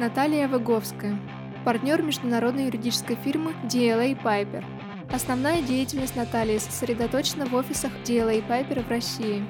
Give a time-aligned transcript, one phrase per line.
[0.00, 1.14] Наталья Выговская,
[1.62, 4.64] партнер международной юридической фирмы DLA Piper.
[5.12, 9.44] Основная деятельность Натальи сосредоточена в офисах DLA Piper в России.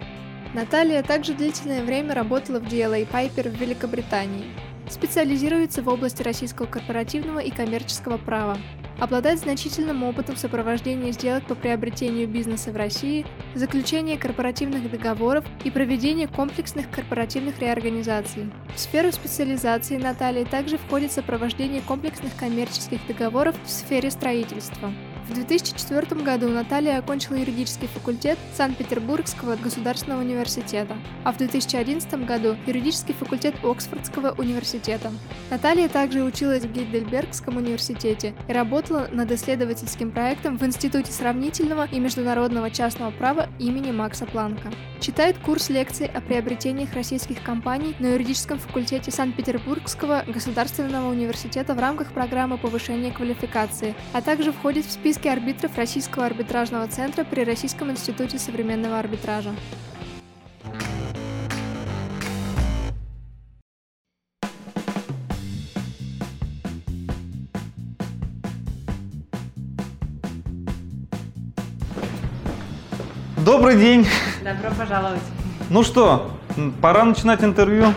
[0.53, 4.46] Наталья также длительное время работала в DLA Piper в Великобритании.
[4.89, 8.59] Специализируется в области российского корпоративного и коммерческого права,
[9.01, 16.29] обладает значительным опытом сопровождения сделок по приобретению бизнеса в России, заключения корпоративных договоров и проведения
[16.29, 18.50] комплексных корпоративных реорганизаций.
[18.75, 24.93] В сферу специализации Натальи также входит сопровождение комплексных коммерческих договоров в сфере строительства.
[25.30, 33.14] В 2004 году Наталья окончила юридический факультет Санкт-Петербургского государственного университета, а в 2011 году юридический
[33.14, 35.12] факультет Оксфордского университета.
[35.48, 42.00] Наталья также училась в Гейдельбергском университете и работала над исследовательским проектом в Институте сравнительного и
[42.00, 44.72] международного частного права имени Макса Планка.
[45.00, 52.12] Читает курс лекций о приобретениях российских компаний на юридическом факультете Санкт-Петербургского государственного университета в рамках
[52.12, 54.91] программы повышения квалификации, а также входит в
[55.21, 59.51] списки арбитров Российского арбитражного центра при Российском институте современного арбитража.
[73.45, 74.07] Добрый день.
[74.43, 75.21] Добро пожаловать.
[75.69, 76.31] Ну что,
[76.81, 77.93] пора начинать интервью.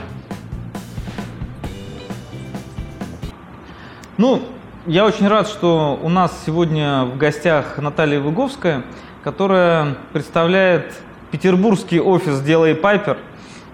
[4.18, 4.42] Ну,
[4.86, 8.84] я очень рад, что у нас сегодня в гостях Наталья Выговская,
[9.23, 10.94] которая представляет
[11.31, 13.17] петербургский офис «Делай Пайпер».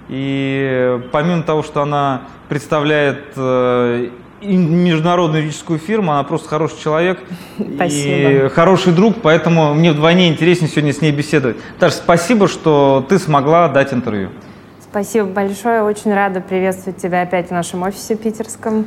[0.07, 4.09] И помимо того, что она представляет э,
[4.41, 7.19] международную юридическую фирму, она просто хороший человек
[7.57, 8.45] спасибо.
[8.45, 11.57] и хороший друг, поэтому мне вдвойне интереснее сегодня с ней беседовать.
[11.79, 14.29] Таша, спасибо, что ты смогла дать интервью.
[14.81, 18.85] Спасибо большое, очень рада приветствовать тебя опять в нашем офисе питерском.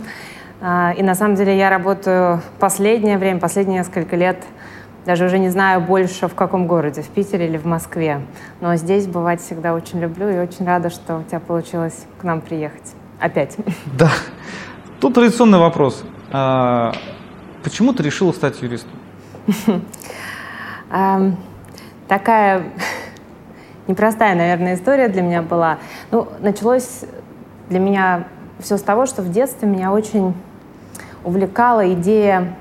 [0.65, 4.45] А, и на самом деле я работаю последнее время, последние несколько лет,
[5.05, 8.21] даже уже не знаю больше в каком городе, в Питере или в Москве.
[8.61, 12.41] Но здесь бывать всегда очень люблю и очень рада, что у тебя получилось к нам
[12.41, 12.95] приехать.
[13.19, 13.57] Опять.
[13.99, 14.11] Да.
[15.01, 16.05] Тут традиционный вопрос.
[16.31, 16.93] А,
[17.65, 18.93] почему ты решила стать юристом?
[22.07, 22.67] Такая
[23.89, 25.79] непростая, наверное, история для меня была.
[26.13, 27.01] Ну, началось
[27.69, 28.29] для меня
[28.61, 30.35] все с того, что в детстве меня очень
[31.25, 32.57] увлекала идея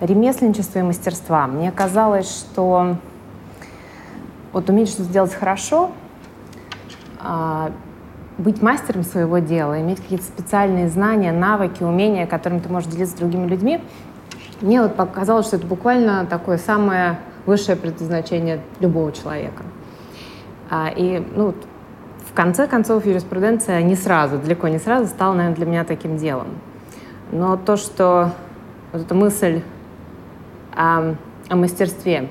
[0.00, 1.46] ремесленничества и мастерства.
[1.46, 2.96] Мне казалось, что
[4.52, 5.90] вот уметь что-то сделать хорошо,
[7.20, 7.70] а,
[8.38, 13.18] быть мастером своего дела, иметь какие-то специальные знания, навыки, умения, которыми ты можешь делиться с
[13.18, 13.80] другими людьми,
[14.60, 19.62] мне вот показалось, что это буквально такое самое высшее предназначение любого человека.
[20.70, 21.54] А, и ну,
[22.28, 26.48] в конце концов юриспруденция не сразу, далеко не сразу стала, наверное, для меня таким делом.
[27.32, 28.30] Но то, что
[28.92, 29.62] вот эта мысль
[30.76, 31.14] о,
[31.48, 32.28] о мастерстве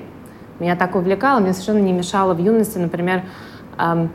[0.60, 3.24] меня так увлекала, мне совершенно не мешало в юности, например,
[3.78, 4.06] э,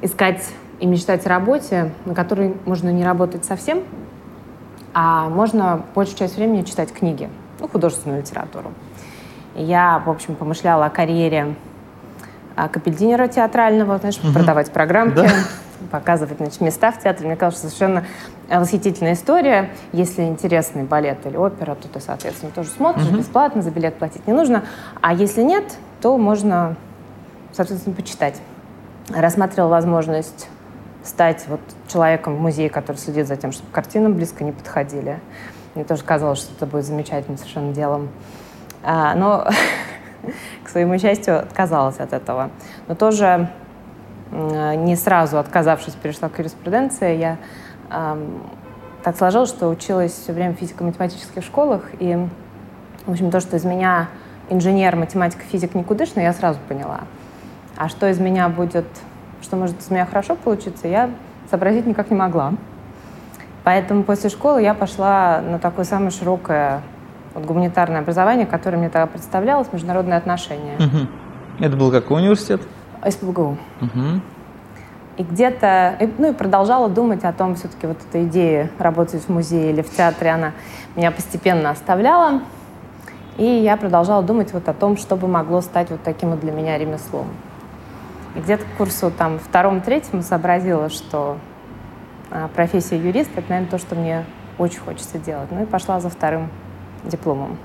[0.00, 0.48] искать
[0.80, 3.82] и мечтать о работе, на которой можно не работать совсем,
[4.94, 7.28] а можно большую часть времени читать книги,
[7.60, 8.72] ну, художественную литературу.
[9.54, 11.54] Я, в общем, помышляла о карьере
[12.54, 14.32] капельдинера театрального, знаешь, угу.
[14.32, 15.16] продавать программки.
[15.16, 15.28] Да
[15.90, 17.26] показывать значит, места в театре.
[17.26, 18.04] Мне кажется, совершенно
[18.48, 19.70] восхитительная история.
[19.92, 23.18] Если интересный балет или опера, то ты, соответственно, тоже смотришь mm-hmm.
[23.18, 24.64] бесплатно, за билет платить не нужно.
[25.00, 25.64] А если нет,
[26.00, 26.76] то можно,
[27.52, 28.40] соответственно, почитать.
[29.08, 30.48] Рассматривала возможность
[31.02, 35.20] стать вот человеком в музее, который следит за тем, чтобы картинам близко не подходили.
[35.74, 38.08] Мне тоже казалось, что это будет замечательным совершенно делом.
[38.82, 39.48] А, но,
[40.62, 42.50] к своему счастью, отказалась от этого.
[42.88, 43.50] Но тоже
[44.30, 47.16] не сразу отказавшись, перешла к юриспруденции.
[47.16, 47.36] Я
[47.90, 48.26] э,
[49.04, 52.16] так сложилось, что училась все время в физико-математических школах, и,
[53.06, 54.08] в общем, то, что из меня
[54.48, 57.02] инженер, математик, физик никудышный, я сразу поняла.
[57.76, 58.86] А что из меня будет,
[59.42, 61.10] что может из меня хорошо получиться, я
[61.50, 62.54] сообразить никак не могла.
[63.62, 66.82] Поэтому после школы я пошла на такое самое широкое
[67.34, 70.76] вот, гуманитарное образование, которое мне тогда представлялось, международные отношения.
[70.78, 71.64] Угу.
[71.64, 72.60] Это был какой университет?
[73.06, 73.58] СПБГУ.
[73.80, 74.20] Угу.
[75.16, 79.70] И где-то, ну и продолжала думать о том, все-таки вот эта идея работать в музее
[79.70, 80.52] или в театре, она
[80.96, 82.42] меня постепенно оставляла.
[83.36, 86.52] И я продолжала думать вот о том, что бы могло стать вот таким вот для
[86.52, 87.26] меня ремеслом.
[88.34, 91.38] И где-то к курсу там втором-третьем сообразила, что
[92.30, 94.24] а, профессия юриста— это, наверное, то, что мне
[94.58, 95.50] очень хочется делать.
[95.50, 96.48] Ну и пошла за вторым
[97.04, 97.56] дипломом.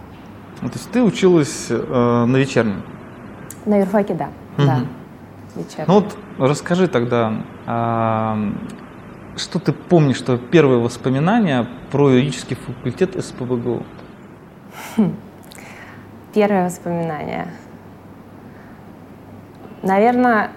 [0.61, 2.83] То есть ты училась э, на вечернем?
[3.65, 4.29] На юрфаке, да.
[4.57, 4.67] Угу.
[4.67, 4.79] да
[5.55, 5.85] вечерний.
[5.87, 7.33] Ну вот расскажи тогда,
[7.65, 8.37] а,
[9.35, 13.83] что ты помнишь, что первые воспоминания про юридический факультет СПБГУ?
[14.97, 15.15] Хм.
[16.33, 17.47] Первое воспоминание.
[19.81, 20.51] Наверное,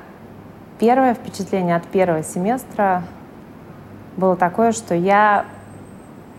[0.78, 3.04] первое впечатление от первого семестра
[4.16, 5.46] было такое, что я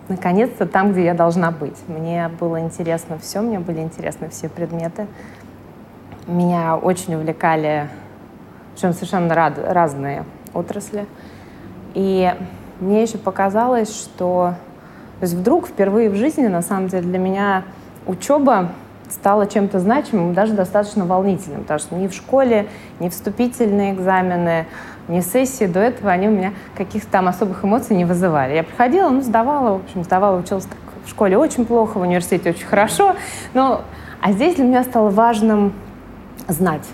[0.09, 1.77] наконец-то там, где я должна быть.
[1.87, 5.07] Мне было интересно все, мне были интересны все предметы.
[6.27, 7.89] Меня очень увлекали,
[8.73, 11.05] причем совершенно рад, разные отрасли.
[11.93, 12.33] И
[12.79, 14.55] мне еще показалось, что
[15.19, 17.63] то есть вдруг впервые в жизни, на самом деле, для меня
[18.05, 18.71] учеба
[19.13, 22.67] стала чем-то значимым, даже достаточно волнительным, потому что ни в школе,
[22.99, 24.65] ни вступительные экзамены,
[25.07, 28.55] ни сессии до этого они у меня каких-то там особых эмоций не вызывали.
[28.55, 32.51] Я приходила, ну, сдавала, в общем, сдавала, училась так, в школе очень плохо, в университете
[32.51, 33.15] очень хорошо,
[33.53, 33.81] но,
[34.21, 35.73] а здесь для меня стало важным
[36.47, 36.87] знать.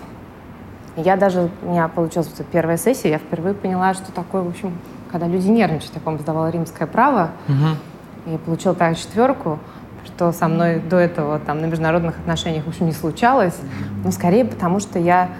[0.96, 4.76] Я даже, у меня получилась первая сессия, я впервые поняла, что такое, в общем,
[5.10, 5.94] когда люди нервничают.
[5.94, 8.34] Я, помню, сдавала римское право, угу.
[8.34, 9.58] и получила так четверку,
[10.06, 13.56] что со мной до этого там на международных отношениях, в общем, не случалось,
[14.04, 15.30] но скорее потому, что я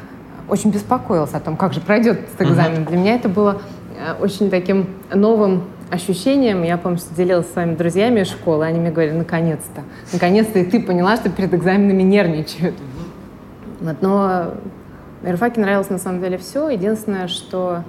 [0.48, 2.84] очень беспокоилась о том, как же пройдет этот экзамен.
[2.84, 3.62] Для меня это было
[3.98, 6.62] э, очень таким новым ощущением.
[6.62, 10.64] Я, помню, что делилась с своими друзьями из школы, они мне говорили, наконец-то, наконец-то и
[10.64, 12.74] ты поняла, что перед экзаменами нервничают.
[13.80, 14.54] Вот, но
[15.22, 16.68] на юрфаке нравилось на самом деле все.
[16.68, 17.84] Единственное, что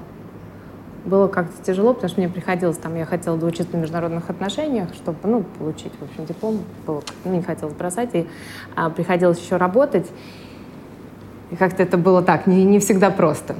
[1.06, 5.18] было как-то тяжело, потому что мне приходилось там, я хотела доучиться на международных отношениях, чтобы,
[5.24, 8.28] ну, получить, в общем, диплом, было, ну, не хотелось бросать, и
[8.76, 10.08] а, приходилось еще работать,
[11.50, 13.56] и как-то это было так, не, не всегда просто.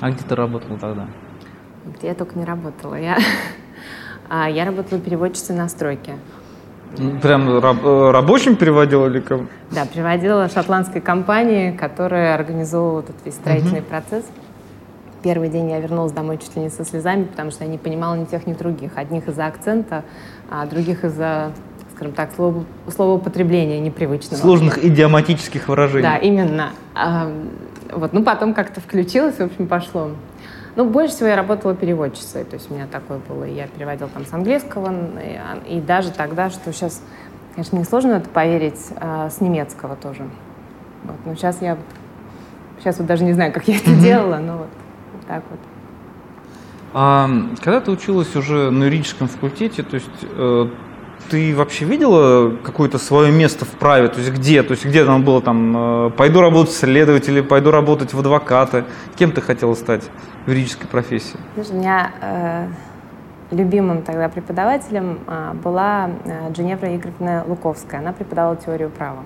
[0.00, 1.06] А где ты работала тогда?
[1.84, 2.94] Где я только не работала.
[2.94, 3.18] Я,
[4.28, 6.14] а, я работала переводчицей на стройке.
[7.22, 9.46] Прям раб, э, рабочим переводила или кому?
[9.70, 13.82] Да, переводила шотландской компании, которая организовывала этот весь строительный uh-huh.
[13.82, 14.24] процесс.
[15.22, 18.16] Первый день я вернулась домой чуть ли не со слезами, потому что я не понимала
[18.16, 18.96] ни тех, ни других.
[18.96, 20.04] Одних из-за акцента,
[20.50, 21.52] а других из-за,
[21.94, 24.40] скажем так, слов, словоупотребления непривычного.
[24.40, 26.02] Сложных идиоматических выражений.
[26.02, 26.70] Да, именно.
[26.94, 27.30] А,
[27.92, 30.10] вот, ну, потом как-то включилось, в общем, пошло.
[30.74, 33.44] Ну, больше всего я работала переводчицей, то есть у меня такое было.
[33.44, 37.00] Я переводила там с английского, и, и даже тогда, что сейчас,
[37.54, 40.24] конечно, не сложно это поверить, а, с немецкого тоже.
[41.04, 41.76] Вот, но сейчас я,
[42.80, 44.68] сейчас вот даже не знаю, как я это делала, но вот
[45.32, 45.58] так вот.
[46.92, 47.30] А
[47.62, 50.68] когда ты училась уже на юридическом факультете, то есть э,
[51.30, 54.08] ты вообще видела какое-то свое место в праве?
[54.08, 54.62] То есть где?
[54.62, 58.84] То есть где там было там, э, пойду работать следователем, пойду работать в адвокаты?
[59.16, 60.02] Кем ты хотела стать
[60.44, 61.38] в юридической профессии?
[61.54, 62.66] Знаешь, у меня э,
[63.52, 68.00] любимым тогда преподавателем э, была э, Дженевра Игоревна Луковская.
[68.00, 69.22] Она преподавала теорию права.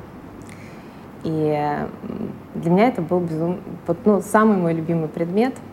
[1.25, 1.59] И
[2.55, 3.59] для меня это был безум...
[3.88, 5.56] вот, ну, самый мой любимый предмет–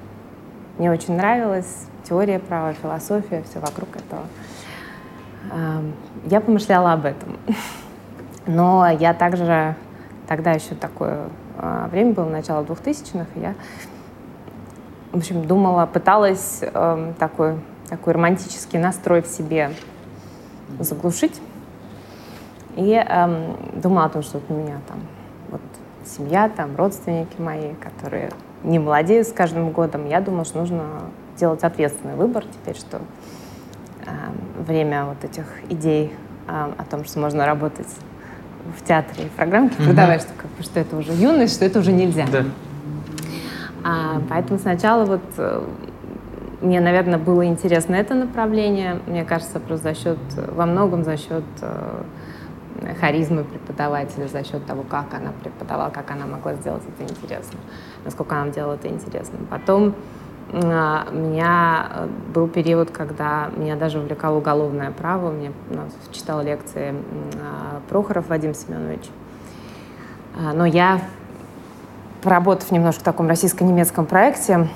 [0.77, 4.23] мне очень нравилась теория права, философия, все вокруг этого.
[6.25, 7.37] Я помышляла об этом.
[8.47, 9.75] Но я также,
[10.27, 11.27] тогда еще такое
[11.57, 13.55] а, время было, начало 2000-х, я,
[15.11, 19.71] в общем, думала, пыталась э, такой, такой романтический настрой в себе
[20.79, 21.39] заглушить.
[22.75, 24.99] И э, думала о том, что у меня там
[25.49, 25.61] вот
[26.05, 28.31] семья, там родственники мои, которые
[28.63, 30.07] не молодеют с каждым годом.
[30.07, 30.83] Я думаю, что нужно
[31.37, 33.01] делать ответственный выбор теперь, что
[34.05, 36.13] э, время вот этих идей
[36.47, 37.87] э, о том, что можно работать
[38.77, 39.85] в театре и программки mm-hmm.
[39.85, 42.25] продавать, что, как бы, что это уже юность, что это уже нельзя.
[42.31, 42.45] Да.
[43.83, 45.63] А, поэтому сначала вот э,
[46.61, 48.99] мне, наверное, было интересно это направление.
[49.05, 50.17] Мне кажется, просто за счет,
[50.55, 52.03] во многом за счет э,
[52.99, 57.59] харизмы преподавателя, за счет того, как она преподавала, как она могла сделать это интересно,
[58.05, 59.45] насколько она делала это интересным.
[59.49, 59.95] Потом
[60.51, 65.31] а, у меня э, был период, когда меня даже увлекало уголовное право.
[65.31, 65.51] Мне
[66.11, 66.93] читал лекции
[67.41, 69.09] а, Прохоров Вадим Семенович.
[70.35, 71.01] А, но я,
[72.21, 74.69] поработав немножко в таком российско-немецком проекте,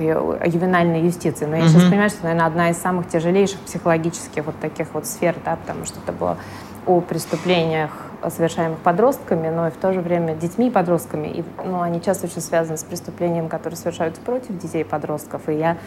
[0.00, 1.44] ювенальной юстиции.
[1.44, 1.68] Но я mm-hmm.
[1.68, 5.84] сейчас понимаю, что, наверное, одна из самых тяжелейших психологических вот таких вот сфер, да, потому
[5.84, 6.38] что это было
[6.86, 7.90] о преступлениях,
[8.28, 11.28] совершаемых подростками, но и в то же время детьми и подростками.
[11.28, 15.48] И, ну, они часто очень связаны с преступлениями, которые совершаются против детей и подростков.
[15.48, 15.78] И я,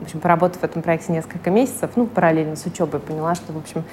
[0.00, 3.58] в общем, поработав в этом проекте несколько месяцев, ну, параллельно с учебой, поняла, что, в
[3.58, 3.84] общем,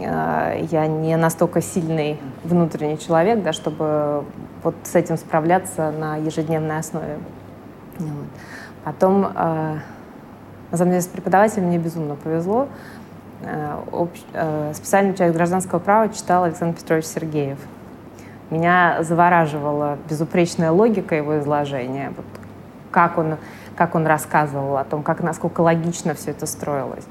[0.00, 4.24] э, я не настолько сильный внутренний человек, да, чтобы
[4.62, 7.18] вот с этим справляться на ежедневной основе.
[8.84, 9.78] Потом, э,
[10.70, 12.68] на самом деле, с преподавателем мне безумно повезло.
[13.42, 13.82] Э,
[14.34, 17.58] э, специальную часть гражданского права читал Александр Петрович Сергеев.
[18.50, 22.12] Меня завораживала безупречная логика его изложения.
[22.16, 22.26] Вот
[22.90, 23.36] как он
[23.80, 27.04] как он рассказывал о том, как, насколько логично все это строилось.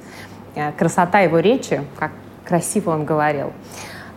[0.53, 2.11] Э, красота его речи, как
[2.45, 3.53] красиво он говорил.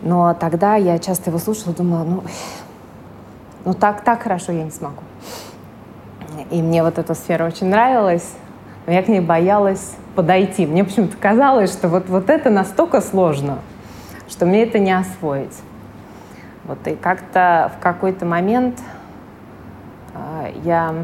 [0.03, 2.23] Но тогда я часто его слушала, думала, ну,
[3.65, 5.01] ну так, так хорошо я не смогу.
[6.51, 8.33] И мне вот эта сфера очень нравилась,
[8.85, 10.65] но я к ней боялась подойти.
[10.65, 13.59] Мне почему-то казалось, что вот, вот это настолько сложно,
[14.27, 15.57] что мне это не освоить.
[16.65, 18.25] Вот и как-то в какой-то
[20.13, 20.95] э, я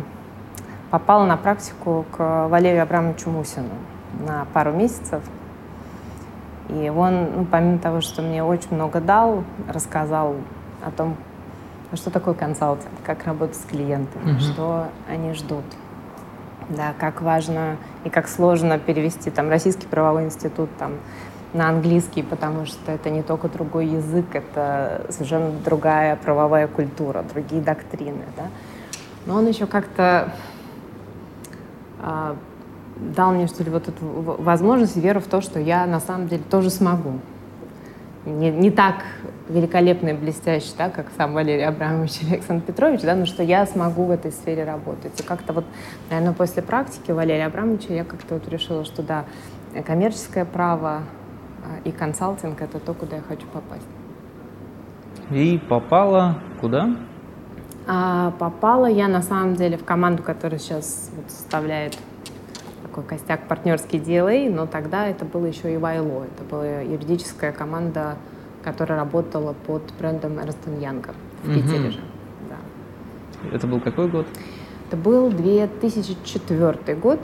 [0.89, 3.69] попала на практику к Валерию Абрамовичу Мусину
[4.25, 5.21] на пару месяцев.
[6.69, 10.35] И он, ну, помимо того, что мне очень много дал, рассказал
[10.85, 11.17] о том,
[11.93, 14.39] что такое консалтинг, как работать с клиентами, mm-hmm.
[14.39, 15.65] что они ждут.
[16.69, 20.93] Да, как важно и как сложно перевести там российский правовой институт там
[21.53, 27.61] на английский, потому что это не только другой язык, это совершенно другая правовая культура, другие
[27.61, 28.47] доктрины, да.
[29.25, 30.31] Но он еще как-то
[32.01, 32.35] а,
[32.97, 36.27] дал мне, что ли, вот эту возможность и веру в то, что я на самом
[36.27, 37.13] деле тоже смогу.
[38.25, 39.03] Не, не так
[39.47, 43.65] великолепно и блестяще, да, как сам Валерий Абрамович или Александр Петрович, да, но что я
[43.65, 45.19] смогу в этой сфере работать.
[45.19, 45.65] И как-то вот,
[46.09, 49.25] наверное, после практики Валерия Абрамовича я как-то вот решила, что да,
[49.85, 51.03] коммерческое право
[51.63, 53.87] а, и консалтинг— это то, куда я хочу попасть.
[55.31, 56.89] И попала куда?
[57.87, 61.97] А, попала я на самом деле в команду, которая сейчас вот составляет
[62.89, 66.23] такой костяк партнерский DLA, но тогда это было еще и Вайло.
[66.23, 68.17] Это была юридическая команда,
[68.63, 71.05] которая работала под брендом Ernst Young
[71.43, 71.91] в Питере угу.
[71.91, 71.99] же.
[72.49, 73.55] Да.
[73.55, 74.25] Это был какой год?
[74.87, 77.19] Это был 2004 год,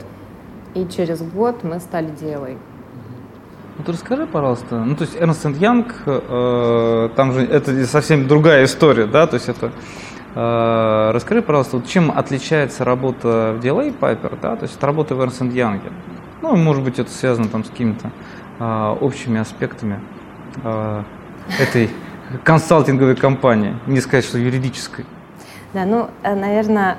[0.74, 2.56] и через год мы стали DLA.
[3.78, 8.64] Ну, ты расскажи, пожалуйста, ну, то есть Ernst Young, э, там же это совсем другая
[8.64, 9.72] история, да, то есть это
[10.36, 15.20] расскажи, пожалуйста, вот чем отличается работа в DLA Piper, да, то есть от работы в
[15.22, 15.80] Ernst Young?
[16.42, 18.10] Ну, может быть, это связано там с какими-то
[18.58, 19.98] а, общими аспектами
[20.62, 21.04] а,
[21.58, 21.90] этой
[22.44, 25.06] консалтинговой компании, не сказать, что юридической.
[25.72, 26.98] Да, ну, наверное,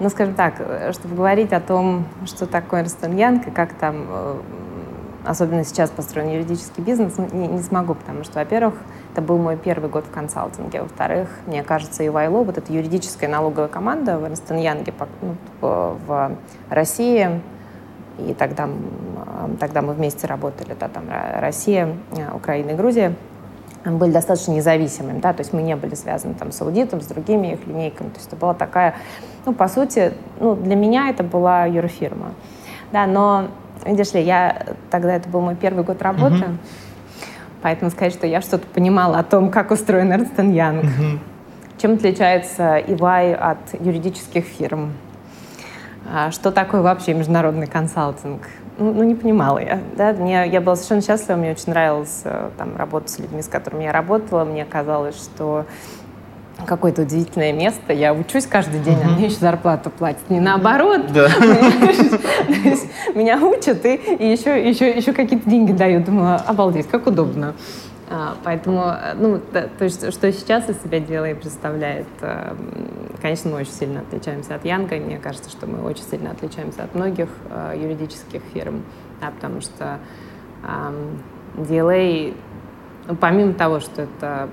[0.00, 0.54] ну, скажем так,
[0.92, 4.06] чтобы говорить о том, что такое Ernst Young и как там
[5.24, 8.74] особенно сейчас построен юридический бизнес, ну, не, не смогу, потому что, во-первых,
[9.12, 10.82] это был мой первый год в консалтинге.
[10.82, 16.36] Во-вторых, мне кажется, и Вайло, вот эта юридическая налоговая команда в Эрнстон Янге ну, в
[16.68, 17.40] России,
[18.18, 18.68] и тогда,
[19.58, 21.04] тогда мы вместе работали, да, там
[21.36, 21.94] Россия,
[22.34, 23.14] Украина и Грузия,
[23.84, 27.54] были достаточно независимыми, да, то есть мы не были связаны там с аудитом, с другими
[27.54, 28.94] их линейками, то есть это была такая,
[29.46, 32.32] ну, по сути, ну, для меня это была юрфирма,
[32.92, 33.48] да, но
[33.84, 36.56] Видишь ли, я тогда это был мой первый год работы, uh-huh.
[37.62, 41.18] Поэтому сказать, что я что-то понимала о том, как устроен Young, uh-huh.
[41.78, 44.92] чем отличается EY от юридических фирм,
[46.12, 48.42] а, что такое вообще международный консалтинг.
[48.78, 49.78] Ну, ну не понимала я.
[49.96, 50.12] Да?
[50.12, 53.84] Мне, я была совершенно счастлива, мне очень нравилось э, там, работать с людьми, с которыми
[53.84, 54.44] я работала.
[54.44, 55.66] Мне казалось, что
[56.66, 57.92] какое-то удивительное место.
[57.92, 60.28] Я учусь каждый день, а мне еще зарплату платят.
[60.28, 61.12] Не наоборот.
[61.12, 61.28] Да.
[63.14, 66.04] Меня учат и, еще, еще, еще какие-то деньги дают.
[66.04, 67.54] Думаю, обалдеть, как удобно.
[68.12, 72.56] А, поэтому, ну, да, то есть, что сейчас из себя делает и представляет, э,
[73.22, 74.96] конечно, мы очень сильно отличаемся от Янга.
[74.96, 78.82] Мне кажется, что мы очень сильно отличаемся от многих э, юридических фирм,
[79.20, 80.00] да, потому что
[80.64, 80.92] э,
[81.56, 82.34] DLA,
[83.06, 84.48] ну, помимо того, что это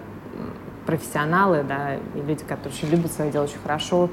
[0.87, 4.09] профессионалы, да, и люди, которые очень любят свое дело очень хорошо,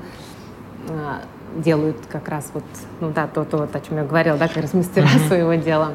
[0.90, 1.22] а,
[1.56, 2.64] делают как раз вот,
[3.00, 5.92] ну да, то, то вот, о чем я говорила, да, как раз мастера своего дела.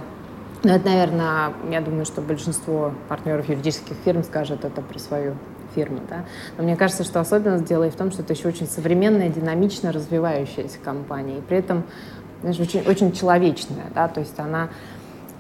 [0.63, 5.36] Но это, наверное, я думаю, что большинство партнеров юридических фирм скажет это про свою
[5.75, 6.25] фирму, да.
[6.57, 9.91] Но мне кажется, что особенность дела и в том, что это еще очень современная, динамично
[9.91, 11.83] развивающаяся компания, и при этом,
[12.41, 14.69] знаешь, очень, очень человечная, да, то есть она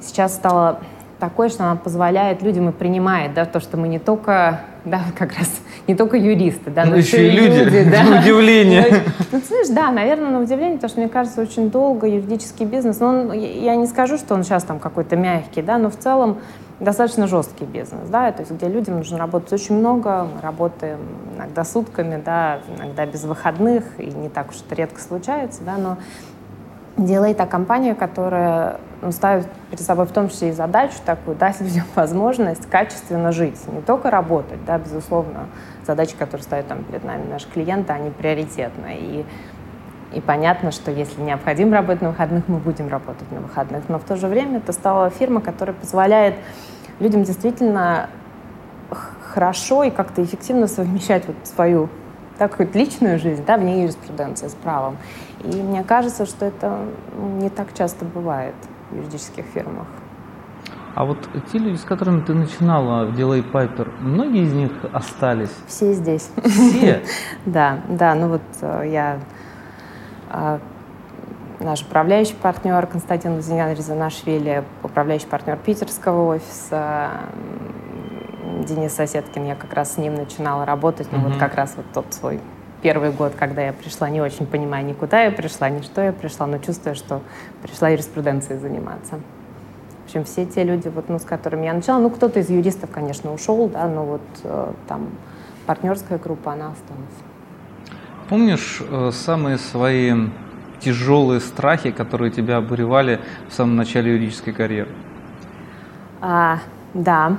[0.01, 0.79] сейчас стала
[1.19, 5.37] такой, что она позволяет людям и принимает, да, то, что мы не только, да, как
[5.37, 5.49] раз,
[5.87, 8.03] не только юристы, да, но, но еще и люди, люди да.
[8.03, 8.85] на удивление.
[8.89, 8.97] Ну,
[9.31, 13.07] ну, знаешь, да, наверное, на удивление, потому что, мне кажется, очень долго юридический бизнес, ну,
[13.07, 16.39] он, я не скажу, что он сейчас там какой-то мягкий, да, но в целом
[16.79, 20.99] достаточно жесткий бизнес, да, то есть где людям нужно работать очень много, мы работаем
[21.35, 25.97] иногда сутками, да, иногда без выходных, и не так уж это редко случается, да, но
[27.05, 31.59] делает та компания, которая ну, ставит перед собой в том числе и задачу такую, дать
[31.61, 35.47] людям возможность качественно жить, не только работать, да, безусловно,
[35.85, 38.97] задачи, которые ставят там перед нами наши клиенты, они приоритетны.
[38.99, 39.25] И,
[40.13, 43.83] и понятно, что если необходимо работать на выходных, мы будем работать на выходных.
[43.87, 46.35] Но в то же время это стала фирма, которая позволяет
[46.99, 48.09] людям действительно
[49.33, 51.89] хорошо и как-то эффективно совмещать вот свою
[52.39, 54.97] так хоть личную жизнь, да, вне юриспруденции с правом.
[55.43, 56.85] И мне кажется, что это
[57.17, 58.55] не так часто бывает
[58.91, 59.87] в юридических фирмах.
[60.95, 65.53] А вот те люди, с которыми ты начинала в Делай Пайпер, многие из них остались?
[65.67, 66.29] Все здесь.
[66.43, 67.03] Все?
[67.45, 68.15] Да, да.
[68.15, 69.19] Ну вот э, я
[70.29, 70.59] а,
[71.59, 77.11] наш управляющий партнер Константин Лузинян Резанашвили, управляющий партнер питерского офиса,
[78.67, 81.29] Денис Соседкин, я как раз с ним начинала работать, ну mm-hmm.
[81.29, 82.41] вот как раз вот тот свой
[82.81, 86.47] первый год, когда я пришла, не очень понимая, никуда я пришла, ни что я пришла,
[86.47, 87.21] но чувствуя, что
[87.61, 89.19] пришла юриспруденцией заниматься.
[90.01, 92.89] В общем, все те люди, вот, ну, с которыми я начала, ну, кто-то из юристов,
[92.89, 95.09] конечно, ушел, да, но вот э, там
[95.65, 97.99] партнерская группа, она осталась.
[98.27, 100.13] Помнишь э, самые свои
[100.79, 103.19] тяжелые страхи, которые тебя обуревали
[103.49, 104.89] в самом начале юридической карьеры?
[106.21, 106.59] А,
[106.93, 107.37] да.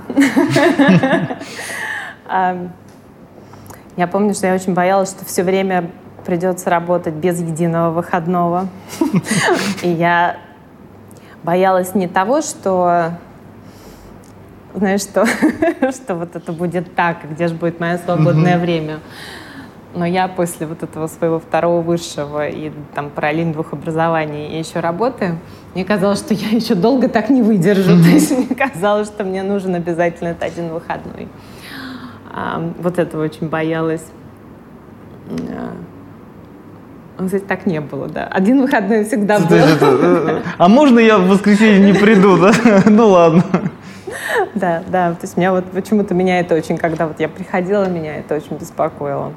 [3.96, 5.90] Я помню, что я очень боялась, что все время
[6.24, 8.68] придется работать без единого выходного.
[9.82, 10.36] И я
[11.42, 13.12] боялась не того, что
[14.74, 15.26] знаешь, что,
[15.92, 19.00] что вот это будет так, где же будет мое свободное время.
[19.92, 24.78] Но я после вот этого своего второго высшего и там параллельно двух образований и еще
[24.78, 25.36] работы,
[25.74, 27.90] мне казалось, что я еще долго так не выдержу.
[27.90, 28.02] Mm-hmm.
[28.02, 31.26] То есть мне казалось, что мне нужен обязательно этот один выходной.
[32.78, 34.04] Вот этого очень боялась.
[35.28, 38.26] А, кстати, так не было, да.
[38.26, 39.56] Один выходной всегда был.
[39.56, 42.52] Э, а можно я в воскресенье не приду, да?
[42.86, 43.44] Ну ладно.
[44.54, 45.12] Да, да.
[45.12, 48.56] То есть меня вот почему-то меня это очень, когда вот я приходила, меня это очень
[48.56, 49.32] беспокоило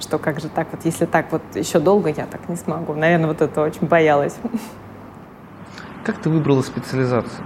[0.00, 2.94] что как же так вот, если так вот еще долго, я так не смогу.
[2.94, 4.34] Наверное, вот это очень боялась.
[6.04, 7.44] Как ты выбрала специализацию?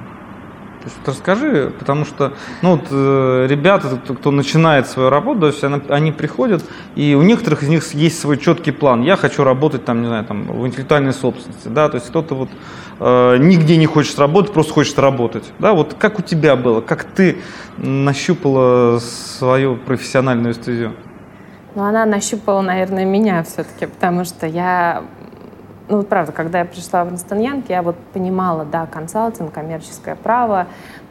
[0.84, 5.64] То есть, расскажи, потому что ну, вот, э, ребята, кто, начинает свою работу, то есть,
[5.64, 6.62] они, они приходят,
[6.94, 9.02] и у некоторых из них есть свой четкий план.
[9.02, 11.68] Я хочу работать там, не знаю, там, в интеллектуальной собственности.
[11.68, 11.88] Да?
[11.88, 12.50] То есть кто-то вот,
[13.00, 15.50] э, нигде не хочет работать, просто хочет работать.
[15.59, 15.72] Да?
[15.72, 16.82] Вот как у тебя было?
[16.82, 17.38] Как ты
[17.78, 20.92] нащупала свою профессиональную стезю?
[21.74, 25.02] Ну, она нащупала, наверное, меня все-таки, потому что я
[25.88, 30.16] ну, вот правда, когда я пришла в Инстон Янг, я вот понимала, да, консалтинг, коммерческое
[30.16, 30.66] право,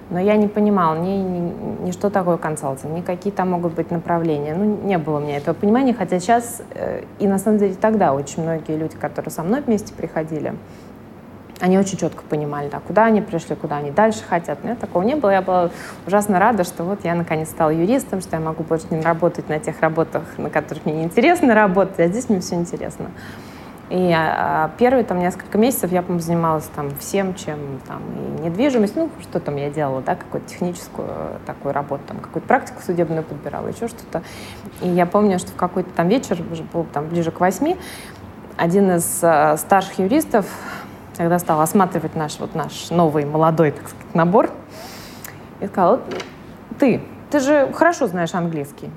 [0.09, 3.91] но я не понимала ни, ни, ни что такое консалтинг, ни какие там могут быть
[3.91, 4.55] направления.
[4.55, 8.13] Ну, не было у меня этого понимания, хотя сейчас, э, и на самом деле тогда
[8.13, 10.53] очень многие люди, которые со мной вместе приходили,
[11.59, 14.63] они очень четко понимали, да, куда они пришли, куда они дальше хотят.
[14.63, 15.29] Нет, такого не было.
[15.29, 15.69] Я была
[16.05, 19.59] ужасно рада, что вот я наконец стала юристом, что я могу больше не работать на
[19.59, 23.11] тех работах, на которых мне неинтересно работать, а здесь мне все интересно.
[23.93, 28.95] И а, первые там несколько месяцев я, по занималась там всем, чем там и недвижимость,
[28.95, 31.07] ну, что там я делала, да, какую-то техническую
[31.45, 34.23] такую работу, там, какую-то практику судебную подбирала, еще что-то.
[34.81, 37.77] И я помню, что в какой-то там вечер, уже был там ближе к восьми,
[38.57, 40.47] один из э, старших юристов
[41.15, 44.49] тогда стал осматривать наш, вот наш новый, молодой, так сказать, набор,
[45.59, 45.99] и сказал,
[46.79, 48.89] ты, ты же хорошо знаешь английский.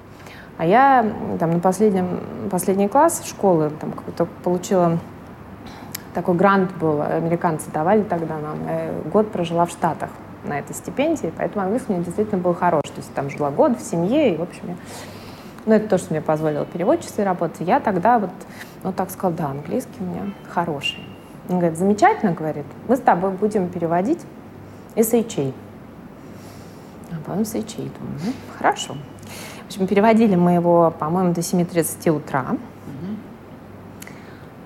[0.58, 1.04] А я
[1.38, 4.98] там на последнем, последний класс школы там какой-то получила
[6.14, 8.66] такой грант был, американцы давали тогда нам.
[8.66, 10.08] Я год прожила в Штатах
[10.44, 12.84] на этой стипендии, поэтому английский у меня действительно был хорош.
[12.84, 14.76] То есть там жила год в семье, и, в общем, я...
[15.66, 17.60] ну, это то, что мне позволило переводчицей работать.
[17.60, 18.30] Я тогда вот,
[18.82, 21.04] ну, так сказала, да, английский у меня хороший.
[21.50, 24.24] Он говорит, замечательно, говорит, мы с тобой будем переводить
[24.94, 25.52] SHA.
[27.10, 28.96] А потом SHA, думаю, ну, хорошо.
[29.66, 32.56] В общем, переводили мы его, по-моему, до 7.30 утра.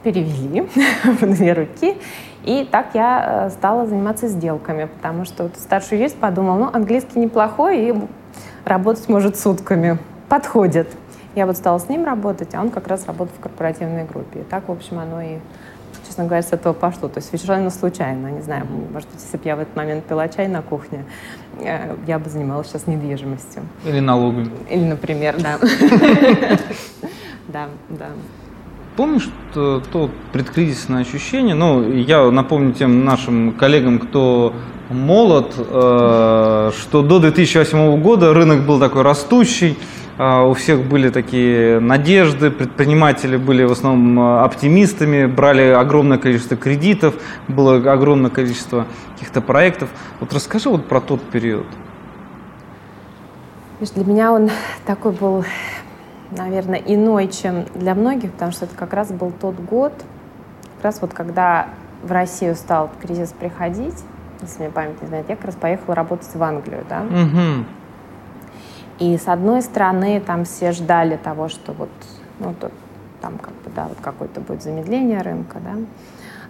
[0.03, 0.69] Перевели
[1.05, 1.97] в две руки.
[2.45, 7.19] И так я э, стала заниматься сделками, потому что вот старший юрист подумал, ну, английский
[7.19, 7.95] неплохой и
[8.67, 9.99] работать может сутками.
[10.29, 10.89] Подходит.
[11.35, 14.41] Я вот стала с ним работать, а он как раз работал в корпоративной группе.
[14.41, 15.39] И так, в общем, оно и
[16.11, 17.09] честно говоря, с этого пошло.
[17.09, 20.29] То есть совершенно случайно, не знаю, может быть, если бы я в этот момент пила
[20.29, 21.05] чай на кухне,
[21.61, 23.63] э, я бы занималась сейчас недвижимостью.
[23.87, 24.51] Или налогами.
[24.69, 25.59] Или, например, да.
[27.49, 28.07] Да, да.
[28.97, 31.57] Помнишь то, то предкризисное ощущение?
[31.57, 34.53] Ну, я напомню тем нашим коллегам, кто
[34.89, 39.77] молод, э, что до 2008 года рынок был такой растущий,
[40.21, 47.15] у всех были такие надежды, предприниматели были в основном а, оптимистами, брали огромное количество кредитов,
[47.49, 49.89] было огромное количество каких-то проектов.
[50.21, 51.67] Вот расскажи вот про тот период.
[53.81, 54.51] Для меня он
[54.85, 55.43] такой был,
[56.33, 59.95] наверное, иной, чем для многих, потому что это как раз был тот год,
[60.77, 61.69] как раз вот когда
[62.03, 63.97] в Россию стал кризис приходить,
[64.43, 67.05] если мне память не знает, я как раз поехала работать в Англию, да.
[67.05, 67.80] Угу.
[69.01, 71.89] И с одной стороны, там все ждали того, что вот,
[72.39, 72.71] ну, то,
[73.23, 75.73] там как бы, да, вот какое-то будет замедление рынка, да.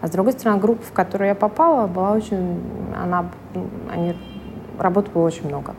[0.00, 2.60] А с другой стороны, группа, в которую я попала, была очень,
[3.00, 3.30] она,
[3.92, 4.16] они,
[4.78, 5.74] работы было очень много.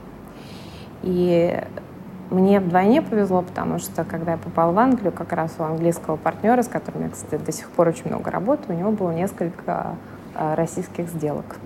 [1.03, 1.61] И
[2.29, 6.61] мне вдвойне повезло, потому что когда я попала в Англию, как раз у английского партнера,
[6.61, 9.97] с которым я, кстати, до сих пор очень много работаю, у него было несколько
[10.35, 11.57] э, российских сделок.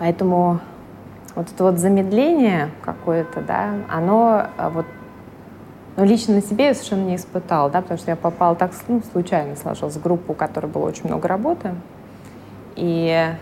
[0.00, 0.58] Поэтому
[1.34, 4.86] вот это вот замедление какое-то, да, оно э, вот
[5.96, 9.02] ну, лично на себе я совершенно не испытала, да, потому что я попала так ну,
[9.12, 11.74] случайно сложилась в группу, у которой было очень много работы.
[12.76, 13.34] И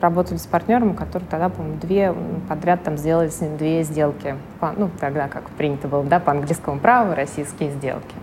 [0.00, 2.14] работали с партнером, который тогда, по-моему, две
[2.48, 4.36] подряд там сделали с ним две сделки.
[4.60, 8.14] По, ну, тогда, как принято было, да, по английскому праву, российские сделки.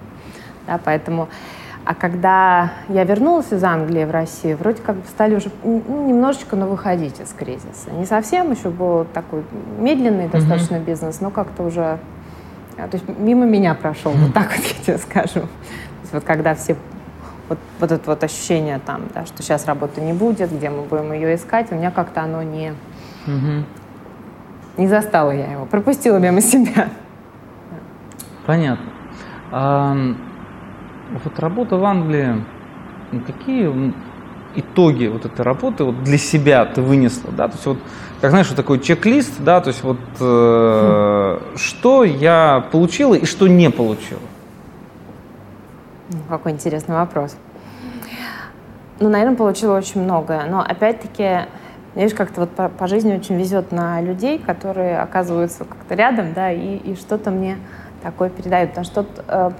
[0.66, 1.28] Да, поэтому
[1.88, 6.58] а когда я вернулась из Англии в Россию, вроде как бы стали уже ну, немножечко,
[6.58, 7.92] но выходить из кризиса.
[7.92, 9.46] Не совсем, еще был такой
[9.80, 10.86] медленный достаточно mm-hmm.
[10.86, 11.98] бизнес, но как-то уже...
[12.78, 14.26] А, то есть мимо меня прошел, mm-hmm.
[14.26, 15.40] вот так вот я тебе скажу.
[15.40, 16.76] То есть вот когда все...
[17.48, 21.14] Вот, вот это вот ощущение там, да, что сейчас работы не будет, где мы будем
[21.14, 22.74] ее искать, у меня как-то оно не...
[23.28, 23.64] Mm-hmm.
[24.76, 26.90] Не застала я его, пропустила мимо себя.
[28.46, 30.18] Понятно.
[31.12, 32.44] Вот работа в Англии,
[33.26, 33.94] какие
[34.56, 37.78] итоги вот этой работы вот для себя ты вынесла, да, то есть вот,
[38.22, 43.48] как знаешь, вот такой чек-лист, да, то есть вот э, что я получила и что
[43.48, 44.20] не получила?
[46.10, 47.38] Ну, какой интересный вопрос.
[49.00, 51.48] Ну, наверное, получила очень многое, но опять-таки
[51.98, 56.52] Видишь, как-то вот по, по жизни очень везет на людей, которые оказываются как-то рядом, да,
[56.52, 57.58] и, и что-то мне
[58.08, 58.70] такое передают.
[58.70, 59.52] Потому что тот э,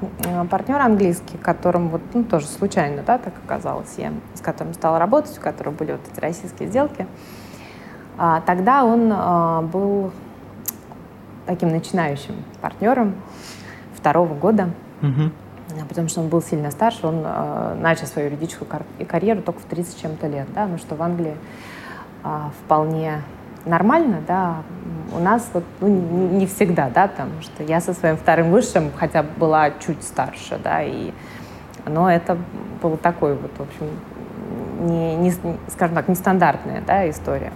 [0.50, 5.38] партнер английский, которым вот, ну, тоже случайно, да, так оказалось, я с которым стала работать,
[5.38, 7.08] у которого были вот эти российские сделки,
[8.18, 10.12] а, тогда он а, был
[11.46, 13.16] таким начинающим партнером
[13.94, 14.70] второго года,
[15.02, 15.32] угу.
[15.90, 18.70] потому что он был сильно старше, он а, начал свою юридическую
[19.08, 21.36] карьеру только в 30 чем-то лет, да, ну что в Англии
[22.24, 23.24] а, вполне
[23.68, 24.58] нормально, да,
[25.14, 29.24] у нас вот ну, не, всегда, да, потому что я со своим вторым высшим хотя
[29.24, 31.12] бы была чуть старше, да, и,
[31.86, 32.38] но это
[32.82, 33.90] был такой вот, в общем,
[34.82, 35.32] не, не,
[35.70, 37.52] скажем так, нестандартная, да, история.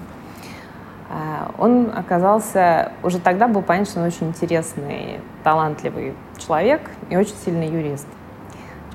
[1.09, 7.35] А, он оказался, уже тогда был понятно, что он очень интересный, талантливый человек и очень
[7.43, 8.07] сильный юрист.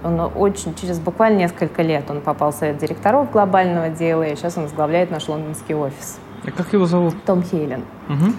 [0.03, 4.57] Он очень, через буквально несколько лет он попал в совет директоров глобального дела, и сейчас
[4.57, 6.19] он возглавляет наш лондонский офис.
[6.47, 7.15] А как его зовут?
[7.25, 7.85] Том Хейлен.
[8.09, 8.33] Угу.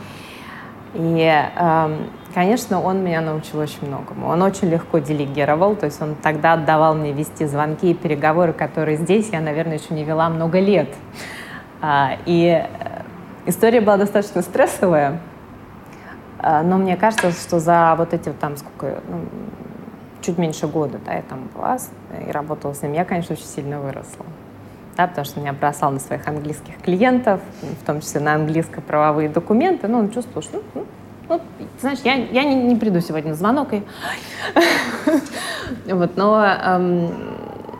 [0.93, 4.27] И, эм, конечно, он меня научил очень многому.
[4.27, 8.97] Он очень легко делегировал, то есть он тогда отдавал мне вести звонки и переговоры, которые
[8.97, 10.89] здесь я, наверное, еще не вела много лет.
[11.81, 13.01] А, и э,
[13.45, 15.19] история была достаточно стрессовая,
[16.39, 19.25] а, но мне кажется, что за вот эти там сколько, ну,
[20.21, 21.77] чуть меньше года, да, я там была
[22.27, 24.25] и работала с ним, я, конечно, очень сильно выросла
[24.97, 29.87] да, потому что меня бросал на своих английских клиентов, в том числе на английско-правовые документы,
[29.87, 30.85] ну, он чувствовал, что, ну,
[31.29, 31.41] ну
[31.79, 33.83] знаешь, я, я не, не приду сегодня на звонок, и...
[35.91, 37.11] вот, но эм,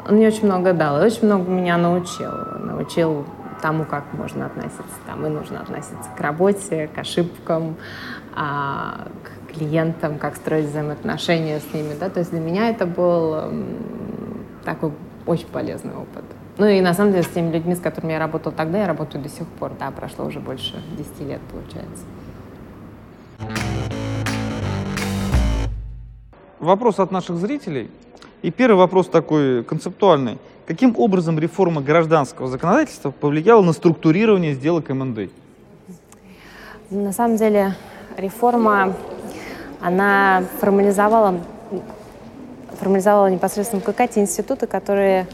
[0.07, 3.25] он мне очень много дал, и очень много меня научил, научил
[3.63, 7.77] тому, как можно относиться, там, и нужно относиться к работе, к ошибкам,
[8.35, 13.33] а, к клиентам, как строить взаимоотношения с ними, да, то есть для меня это был
[13.33, 14.91] эм, такой
[15.25, 16.23] очень полезный опыт.
[16.57, 19.23] Ну и на самом деле с теми людьми, с которыми я работала тогда, я работаю
[19.23, 19.73] до сих пор.
[19.79, 22.03] Да, прошло уже больше 10 лет, получается.
[26.59, 27.91] Вопрос от наших зрителей.
[28.41, 30.39] И первый вопрос такой концептуальный.
[30.65, 35.29] Каким образом реформа гражданского законодательства повлияла на структурирование сделок МНД?
[36.89, 37.75] На самом деле
[38.17, 38.93] реформа,
[39.79, 41.39] она формализовала,
[42.79, 45.27] формализовала непосредственно КК те институты, которые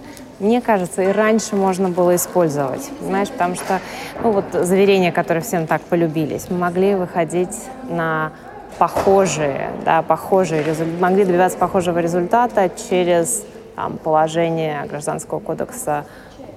[0.44, 3.80] мне кажется, и раньше можно было использовать, понимаешь, потому что,
[4.22, 7.56] ну вот заверения, которые всем так полюбились, мы могли выходить
[7.90, 8.34] на
[8.78, 16.06] похожие, да, похожие результаты, могли добиваться похожего результата через там, положение Гражданского кодекса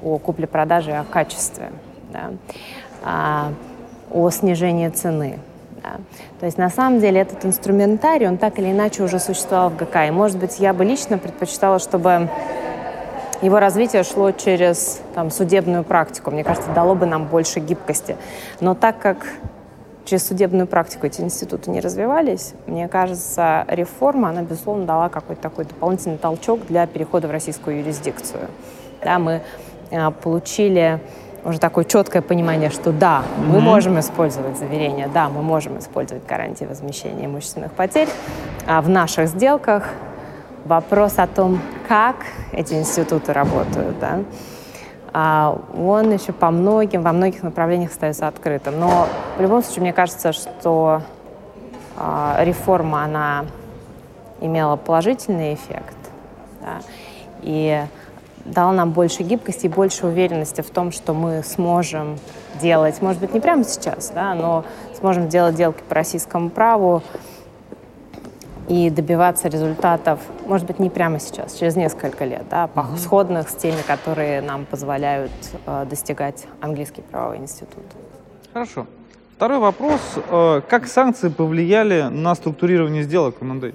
[0.03, 1.71] о купле-продаже и о качестве,
[2.13, 2.31] да,
[3.05, 3.53] а,
[4.11, 5.39] о снижении цены.
[5.83, 6.01] Да.
[6.41, 10.09] То есть на самом деле этот инструментарий, он так или иначе уже существовал в ГК.
[10.09, 12.29] И, может быть, я бы лично предпочитала, чтобы
[13.43, 16.31] его развитие шло через там, судебную практику.
[16.31, 18.17] Мне кажется, дало бы нам больше гибкости.
[18.61, 19.27] Но так как
[20.05, 25.65] через судебную практику эти институты не развивались, мне кажется, реформа, она, безусловно, дала какой-то такой
[25.65, 28.49] дополнительный толчок для перехода в российскую юрисдикцию.
[29.03, 29.43] Да, мы
[29.91, 31.01] э, получили
[31.45, 33.61] уже такое четкое понимание, что да, мы mm-hmm.
[33.61, 38.09] можем использовать заверения, да, мы можем использовать гарантии возмещения имущественных потерь.
[38.67, 39.91] А в наших сделках
[40.67, 42.17] вопрос о том, как
[42.53, 44.21] эти институты работают, да,
[45.13, 48.79] а он еще по многим, во многих направлениях остается открытым.
[48.79, 51.01] Но в любом случае, мне кажется, что
[51.97, 53.47] а, реформа, она
[54.41, 55.97] имела положительный эффект.
[56.61, 56.83] Да,
[57.41, 57.83] и
[58.45, 62.19] дала нам больше гибкости и больше уверенности в том, что мы сможем
[62.61, 64.65] делать, может быть, не прямо сейчас, да, но
[64.99, 67.03] сможем делать сделки по российскому праву
[68.69, 72.97] и добиваться результатов, может быть, не прямо сейчас, через несколько лет, да, угу.
[72.97, 75.33] сходных с теми, которые нам позволяют
[75.67, 77.85] э, достигать английский правовой институт.
[78.53, 78.87] Хорошо.
[79.37, 80.01] Второй вопрос.
[80.31, 83.75] Э, как санкции повлияли на структурирование сделок в МНД?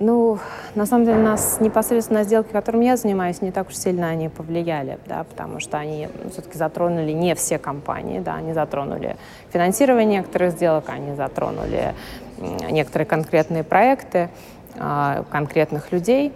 [0.00, 0.38] Ну,
[0.74, 4.28] на самом деле, нас непосредственно на сделки, которым я занимаюсь, не так уж сильно они
[4.28, 9.16] повлияли, да, потому что они ну, все-таки затронули не все компании, да, они затронули
[9.52, 11.94] финансирование некоторых сделок, они затронули
[12.38, 14.30] некоторые конкретные проекты,
[14.78, 16.32] а, конкретных людей,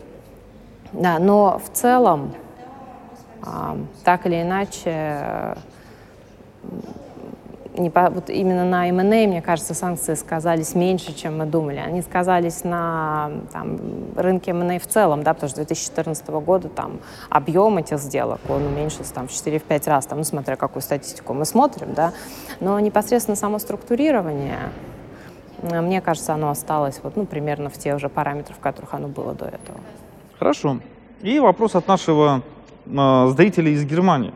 [0.92, 2.34] да, но в целом,
[3.42, 5.56] а, так или иначе,
[7.78, 11.78] не по, вот именно на M&A, мне кажется, санкции сказались меньше, чем мы думали.
[11.78, 13.78] Они сказались на там,
[14.16, 18.66] рынке M&A в целом, да, потому что с 2014 года там объем этих сделок, он
[18.66, 22.12] уменьшился там, в 4-5 раз, там, ну, смотря какую статистику мы смотрим, да,
[22.60, 24.58] но непосредственно само структурирование,
[25.62, 29.34] мне кажется, оно осталось вот, ну, примерно в тех же параметрах, в которых оно было
[29.34, 29.78] до этого.
[30.38, 30.78] Хорошо.
[31.22, 32.42] И вопрос от нашего
[32.86, 34.32] э, зрителя из Германии.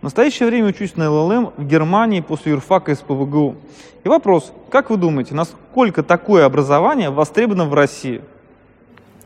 [0.00, 3.56] В настоящее время учусь на ЛЛМ в Германии после юрфака из ПВГУ.
[4.04, 8.22] И вопрос, как вы думаете, насколько такое образование востребовано в России?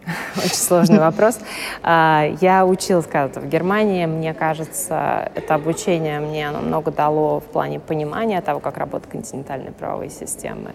[0.37, 1.39] Очень сложный вопрос.
[1.83, 4.07] А, я училась когда-то в Германии.
[4.07, 9.73] Мне кажется, это обучение мне оно много дало в плане понимания того, как работают континентальные
[9.73, 10.71] правовые системы.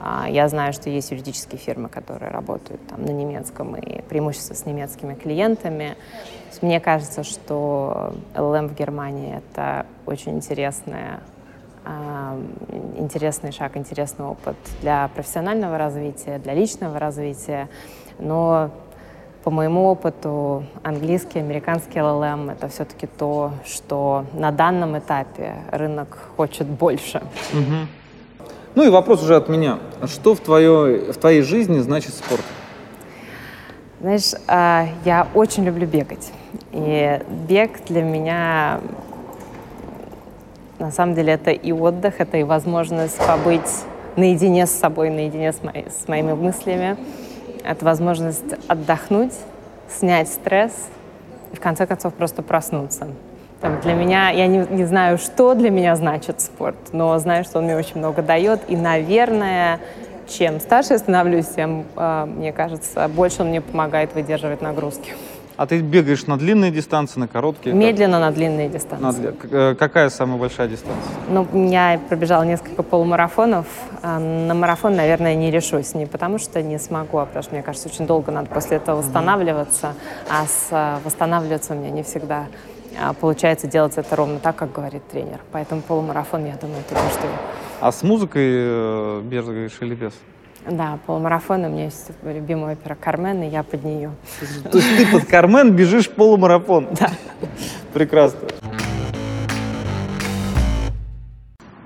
[0.00, 4.64] А, я знаю, что есть юридические фирмы, которые работают там на немецком и преимущество с
[4.66, 5.96] немецкими клиентами.
[6.62, 11.20] Мне кажется, что LLM в Германии— это очень интересная
[12.98, 17.68] интересный шаг, интересный опыт для профессионального развития, для личного развития.
[18.18, 18.70] Но
[19.44, 26.66] по моему опыту английский, американский LLM— это все-таки то, что на данном этапе рынок хочет
[26.66, 27.22] больше.
[27.52, 27.99] Угу.
[28.74, 29.78] Ну и вопрос уже от меня.
[30.06, 32.44] Что в, твоей в твоей жизни значит спорт?
[34.00, 36.32] Знаешь, а, я очень люблю бегать.
[36.72, 38.80] И бег для меня,
[40.78, 43.70] на самом деле, это и отдых, это и возможность побыть
[44.16, 46.96] наедине с собой, наедине с, мои, с моими мыслями.
[47.64, 49.34] Это возможность отдохнуть,
[49.88, 50.72] снять стресс
[51.52, 53.08] и, в конце концов, просто проснуться.
[53.60, 57.58] Там, для меня, я не, не знаю, что для меня значит спорт, но знаю, что
[57.58, 58.60] он мне очень много дает.
[58.68, 59.80] И, наверное,
[60.26, 65.12] чем старше я становлюсь, тем, э, мне кажется, больше он мне помогает выдерживать нагрузки.
[65.58, 67.74] А ты бегаешь на длинные дистанции, на короткие?
[67.74, 68.30] Медленно как?
[68.30, 69.20] на длинные дистанции.
[69.20, 71.12] На, э, какая самая большая дистанция?
[71.28, 73.66] Ну, я пробежала несколько полумарафонов.
[74.00, 75.92] А на марафон, наверное, не решусь.
[75.92, 78.96] Не потому что не смогу, а потому что, мне кажется, очень долго надо после этого
[79.02, 79.88] восстанавливаться.
[79.88, 79.96] Угу.
[80.30, 82.79] А с э, восстанавливаться у меня не всегда а
[83.20, 85.40] получается делать это ровно так, как говорит тренер.
[85.52, 87.26] Поэтому полумарафон, я думаю, это то, что...
[87.80, 90.12] А с музыкой э, бегаешь или без?
[90.68, 94.12] Да, полумарафон, у меня есть любимая опера «Кармен», и я под нее.
[94.70, 96.88] То есть ты под «Кармен» бежишь полумарафон?
[96.98, 97.10] Да.
[97.94, 98.48] Прекрасно.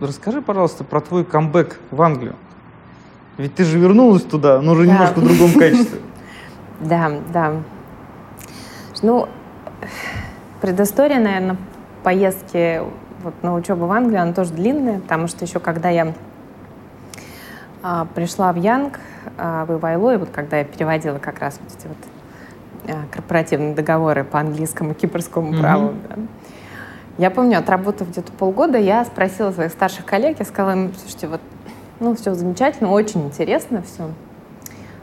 [0.00, 2.34] Расскажи, пожалуйста, про твой камбэк в Англию.
[3.36, 4.92] Ведь ты же вернулась туда, но уже да.
[4.92, 6.00] немножко в другом качестве.
[6.80, 7.62] Да, да.
[9.00, 9.28] Ну,
[10.64, 11.58] предыстория, наверное,
[12.02, 12.80] поездки
[13.22, 16.14] вот на учебу в Англию, она тоже длинная, потому что еще когда я
[17.82, 18.98] а, пришла в Янг,
[19.36, 21.96] а, в Ивайло, и вот когда я переводила как раз вот эти вот
[22.88, 25.60] а, корпоративные договоры по английскому и кипрскому mm-hmm.
[25.60, 26.16] праву, да,
[27.18, 31.42] я помню, отработав где-то полгода, я спросила своих старших коллег, я сказала им, слушайте, вот,
[32.00, 34.08] ну, все замечательно, очень интересно все,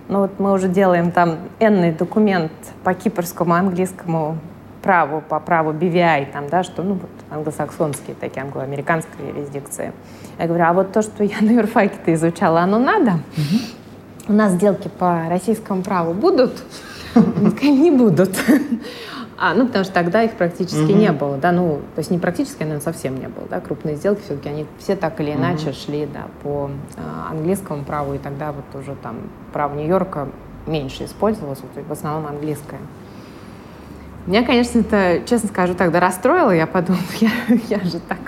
[0.07, 2.51] но вот мы уже делаем там энный документ
[2.83, 4.39] по кипрскому, английскому
[4.81, 9.93] праву, по праву BVI, там, да, что, ну, вот, англосаксонские такие, англоамериканские юрисдикции.
[10.39, 13.11] Я говорю, а вот то, что я на юрфаке-то изучала, оно надо?
[13.37, 13.59] Угу.
[14.29, 16.63] У нас сделки по российскому праву будут?
[17.61, 18.37] Не будут.
[19.43, 22.61] А, ну, потому что тогда их практически не было, да, ну, то есть не практически,
[22.61, 26.27] наверное, совсем не было, да, крупные сделки все-таки, они все так или иначе шли, да,
[26.43, 29.15] по э, английскому праву, и тогда вот уже там
[29.51, 30.27] право Нью-Йорка
[30.67, 32.77] меньше использовалось, вот, в основном английское.
[34.27, 36.51] Меня, конечно, это, честно скажу, тогда расстроило.
[36.51, 37.31] Я подумала, я,
[37.69, 38.19] я же так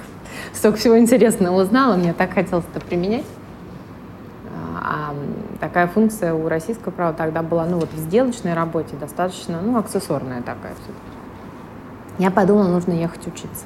[0.54, 3.26] столько всего интересного узнала, мне так хотелось это применять.
[4.76, 5.14] А
[5.60, 10.42] такая функция у российского права тогда была, ну вот в сделочной работе достаточно, ну, аксессуарная
[10.42, 11.18] такая все-таки.
[12.18, 13.66] Я подумала, нужно ехать учиться.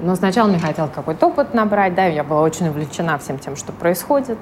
[0.00, 3.72] Но сначала мне хотелось какой-то опыт набрать, да, я была очень увлечена всем тем, что
[3.72, 4.38] происходит.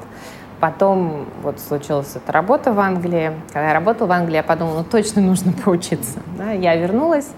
[0.62, 3.32] Потом вот случилась эта работа в Англии.
[3.48, 6.20] Когда я работала в Англии, я подумала, ну точно нужно поучиться.
[6.38, 6.52] Да?
[6.52, 7.28] Я вернулась,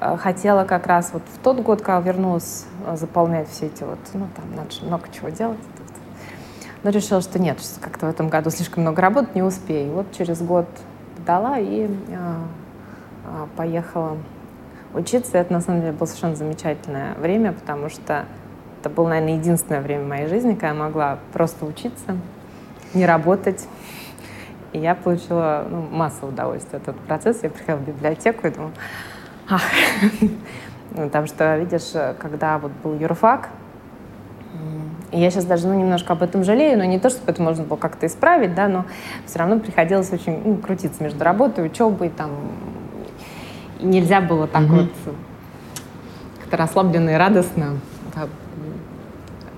[0.00, 3.98] э, хотела как раз вот в тот год, когда вернулась, э, заполнять все эти вот,
[4.14, 5.58] ну там надо много чего делать.
[6.82, 9.92] Но решила, что нет, как-то в этом году слишком много работы, не успею.
[9.92, 10.64] Вот через год
[11.18, 14.16] подала и а, поехала
[14.94, 15.36] учиться.
[15.36, 18.24] Это на самом деле было совершенно замечательное время, потому что
[18.80, 22.16] это было, наверное, единственное время в моей жизни, когда я могла просто учиться,
[22.96, 23.66] не работать.
[24.72, 27.40] И я получила ну, массу удовольствия от этого процесса.
[27.44, 28.72] Я приходила в библиотеку и думала,
[29.48, 29.62] ах,
[30.90, 33.48] ну, потому что, видишь, когда вот был юрфак,
[35.12, 37.64] и я сейчас даже ну, немножко об этом жалею, но не то, чтобы это можно
[37.64, 38.84] было как-то исправить, да, но
[39.24, 42.30] все равно приходилось очень ну, крутиться между работой, учебой, там,
[43.78, 44.90] и нельзя было так mm-hmm.
[45.04, 45.14] вот
[46.40, 47.78] как-то расслабленно и радостно
[48.14, 48.28] да,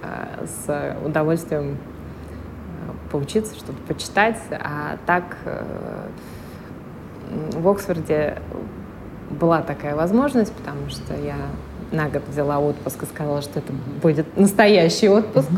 [0.02, 1.78] э, с удовольствием
[3.10, 6.08] поучиться, что-то почитать, а так э,
[7.52, 8.38] в Оксфорде
[9.30, 11.36] была такая возможность, потому что я
[11.92, 15.50] на год взяла отпуск и сказала, что это будет настоящий отпуск.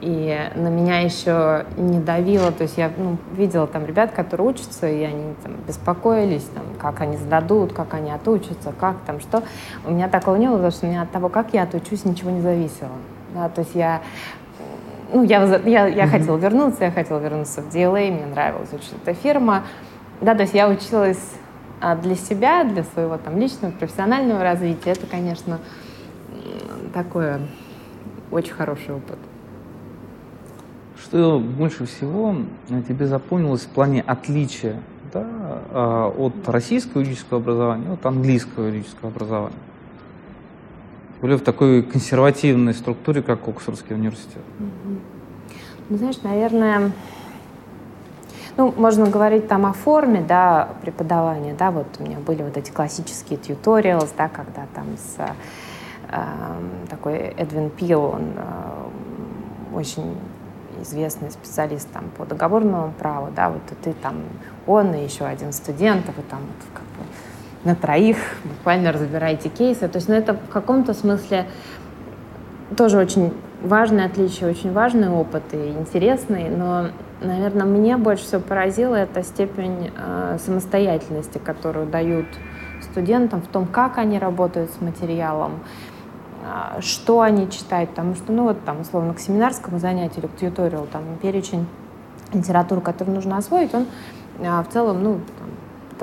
[0.00, 4.86] И на меня еще не давило, то есть я ну, видела там ребят, которые учатся,
[4.86, 9.42] и они там беспокоились, там, как они сдадут, как они отучатся, как там, что.
[9.86, 12.30] У меня такого не было, потому что у меня от того, как я отучусь, ничего
[12.30, 12.90] не зависело.
[13.34, 14.02] Да, то есть я
[15.14, 16.08] ну, я, я, я mm-hmm.
[16.10, 19.64] хотела вернуться, я хотела вернуться в DLA, мне нравилась очень эта фирма.
[20.20, 21.20] Да, то есть я училась
[21.80, 25.58] а для себя, для своего там личного, профессионального развития, это, конечно,
[26.92, 27.26] такой
[28.30, 29.18] очень хороший опыт.
[30.96, 32.36] Что больше всего
[32.88, 34.80] тебе запомнилось в плане отличия
[35.12, 35.26] да,
[35.70, 39.56] а, от российского юридического образования, от английского юридического образования?
[41.24, 44.42] Были в такой консервативной структуре, как Оксфордский университет.
[45.88, 46.92] Ну, знаешь, наверное,
[48.58, 52.70] ну, можно говорить там о форме, да, преподавания, да, вот у меня были вот эти
[52.70, 55.16] классические tutorials, да, когда там с
[56.10, 56.18] э,
[56.90, 60.18] такой Эдвин Пил, он э, очень
[60.82, 64.16] известный специалист там по договорному праву, да, вот и ты там,
[64.66, 67.13] он и еще один студент, а вы там вот как бы
[67.64, 71.46] на троих буквально разбираете кейсы, то есть, ну, это в каком-то смысле
[72.76, 76.88] тоже очень важное отличие, очень важный опыт и интересный, но
[77.24, 82.26] Наверное, мне больше всего поразило это степень э, самостоятельности, которую дают
[82.82, 85.60] студентам в том, как они работают с материалом,
[86.42, 90.36] э, что они читают, потому что, ну вот там, условно, к семинарскому занятию или к
[90.36, 91.66] тьюториалу, там перечень
[92.34, 93.86] литературы, которую нужно освоить, он
[94.40, 95.48] э, в целом, ну, там,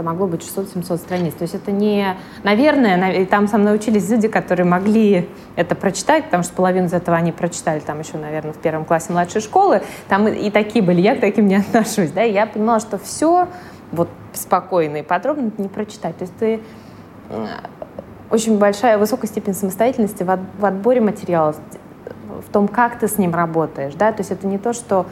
[0.02, 1.34] это могло быть 600-700 страниц.
[1.36, 2.18] То есть это не...
[2.44, 7.16] Наверное, там со мной учились люди, которые могли это прочитать, потому что половину из этого
[7.16, 9.84] они прочитали там еще, наверное, в первом классе младшей школы.
[10.08, 12.12] Там и, и такие были, я к таким не отношусь.
[12.12, 12.24] Да?
[12.24, 13.48] И я понимала, что все
[13.92, 16.18] вот спокойно и подробно не прочитать.
[16.18, 16.60] То есть ты
[18.30, 21.54] очень большая, высокая степень самостоятельности в, от, в отборе материала,
[22.48, 23.94] в том, как ты с ним работаешь.
[23.94, 24.12] Да?
[24.12, 25.06] То есть это не то, что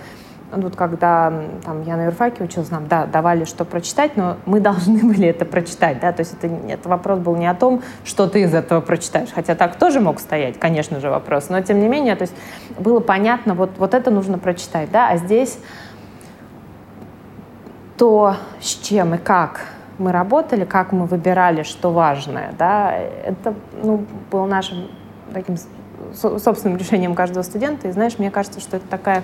[0.51, 1.31] вот когда
[1.63, 5.45] там, я на юрфаке училась, нам да, давали что прочитать, но мы должны были это
[5.45, 5.99] прочитать.
[5.99, 6.11] Да?
[6.11, 9.29] То есть это, это вопрос был не о том, что ты из этого прочитаешь.
[9.33, 11.49] Хотя так тоже мог стоять, конечно же, вопрос.
[11.49, 12.33] Но тем не менее, то есть
[12.77, 14.91] было понятно, вот, вот это нужно прочитать.
[14.91, 15.09] Да?
[15.09, 15.59] А здесь
[17.97, 19.61] то, с чем и как
[19.97, 24.87] мы работали, как мы выбирали, что важное, да, это ну, было нашим
[25.33, 25.57] таким
[26.13, 27.89] собственным решением каждого студента.
[27.89, 29.23] И знаешь, мне кажется, что это такая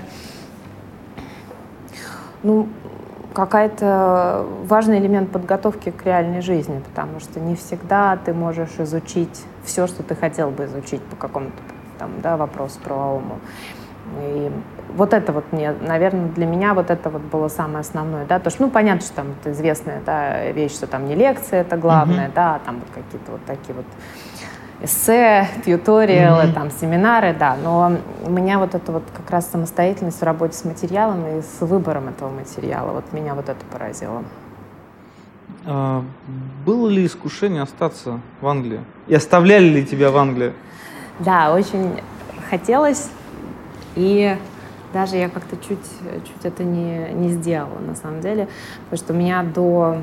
[2.45, 2.67] ну,
[3.34, 9.88] какая-то важный элемент подготовки к реальной жизни, потому что не всегда ты можешь изучить все,
[9.88, 11.58] что ты хотел бы изучить по какому-то
[11.99, 13.39] там, да, вопросу правовому.
[14.22, 14.51] И
[14.95, 18.49] вот это вот мне, наверное, для меня вот это вот было самое основное, да, то
[18.51, 22.28] что, ну, понятно, что там это известная, да, вещь, что там не лекция, это главное,
[22.28, 22.36] mm-hmm.
[22.36, 23.86] да, там вот какие-то вот такие вот
[24.86, 26.53] эссе, тьюториалы, mm-hmm.
[26.53, 27.55] там, семинары, да.
[27.61, 31.61] Но у меня вот это вот как раз самостоятельность в работе с материалом и с
[31.61, 34.23] выбором этого материала, вот меня вот это поразило.
[35.65, 36.03] А,
[36.65, 38.81] было ли искушение остаться в Англии?
[39.07, 40.53] И оставляли ли тебя в Англии?
[41.19, 42.01] Да, очень
[42.49, 43.09] хотелось.
[43.95, 44.38] И
[44.93, 45.86] даже я как-то чуть,
[46.23, 48.47] чуть это не, не сделала, на самом деле.
[48.89, 49.97] Потому что у меня до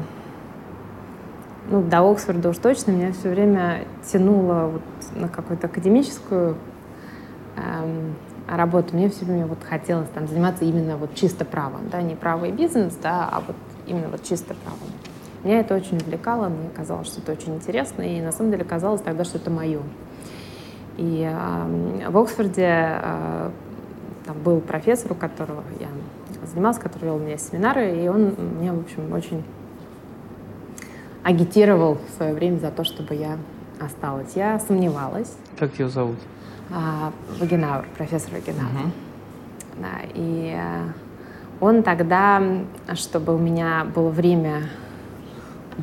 [1.73, 4.83] ну, до Оксфорда уж точно меня все время тянуло вот
[5.15, 6.59] на какую-то академическую
[7.57, 8.15] эм,
[8.47, 8.95] работу.
[8.95, 12.53] Мне все время вот хотелось там заниматься именно вот чисто правом, да, не право и
[12.53, 13.57] бизнес, да, а вот
[13.87, 14.81] именно вот чисто правом.
[15.45, 19.01] Меня это очень увлекало, мне казалось, что это очень интересно, и на самом деле казалось
[19.01, 19.81] тогда, что это мое.
[20.99, 23.51] И э, в Оксфорде э,
[24.27, 25.89] там был профессор, у которого я
[26.47, 29.43] занималась, который вел у меня семинары, и он меня, в общем, очень
[31.23, 33.39] агитировал в свое время за то, чтобы я
[33.81, 34.33] осталась.
[34.35, 35.35] Я сомневалась.
[35.59, 36.19] Как его зовут?
[36.71, 38.87] А, Вагенауэр, профессор Вагенауэр.
[38.87, 38.93] Угу.
[39.79, 40.93] Да, и э,
[41.61, 42.43] он тогда,
[42.95, 44.69] чтобы у меня было время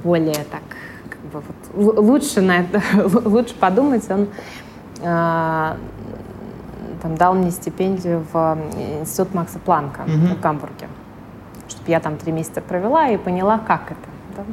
[0.04, 0.62] более так,
[1.10, 1.42] как бы
[1.74, 2.82] вот, лучше на это,
[3.26, 4.28] лучше подумать, он
[5.02, 5.76] э,
[7.02, 8.58] там, дал мне стипендию в
[9.02, 10.36] институт Макса Планка угу.
[10.36, 10.88] в Гамбурге,
[11.68, 14.10] чтобы я там три месяца провела и поняла, как это.
[14.38, 14.44] Да?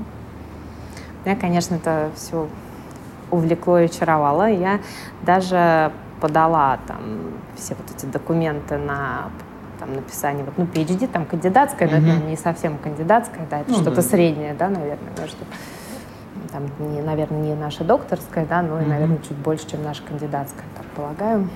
[1.27, 2.49] Меня, конечно, это все
[3.33, 4.49] увлекло и очаровало.
[4.49, 4.79] Я
[5.23, 6.99] даже подала там
[7.57, 9.25] все вот эти документы на
[9.81, 12.01] там, написание, вот, ну, PhD, там, кандидатская, mm-hmm.
[12.01, 14.03] но это не совсем кандидатская, да, это ну, что-то да.
[14.03, 15.45] среднее, да, наверное, между,
[16.51, 18.85] там, не, наверное, не наша докторская, да, но mm-hmm.
[18.85, 21.49] и, наверное, чуть больше, чем наша кандидатская, так полагаю.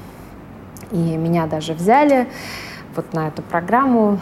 [0.91, 2.29] И меня даже взяли
[2.97, 4.19] вот на эту программу,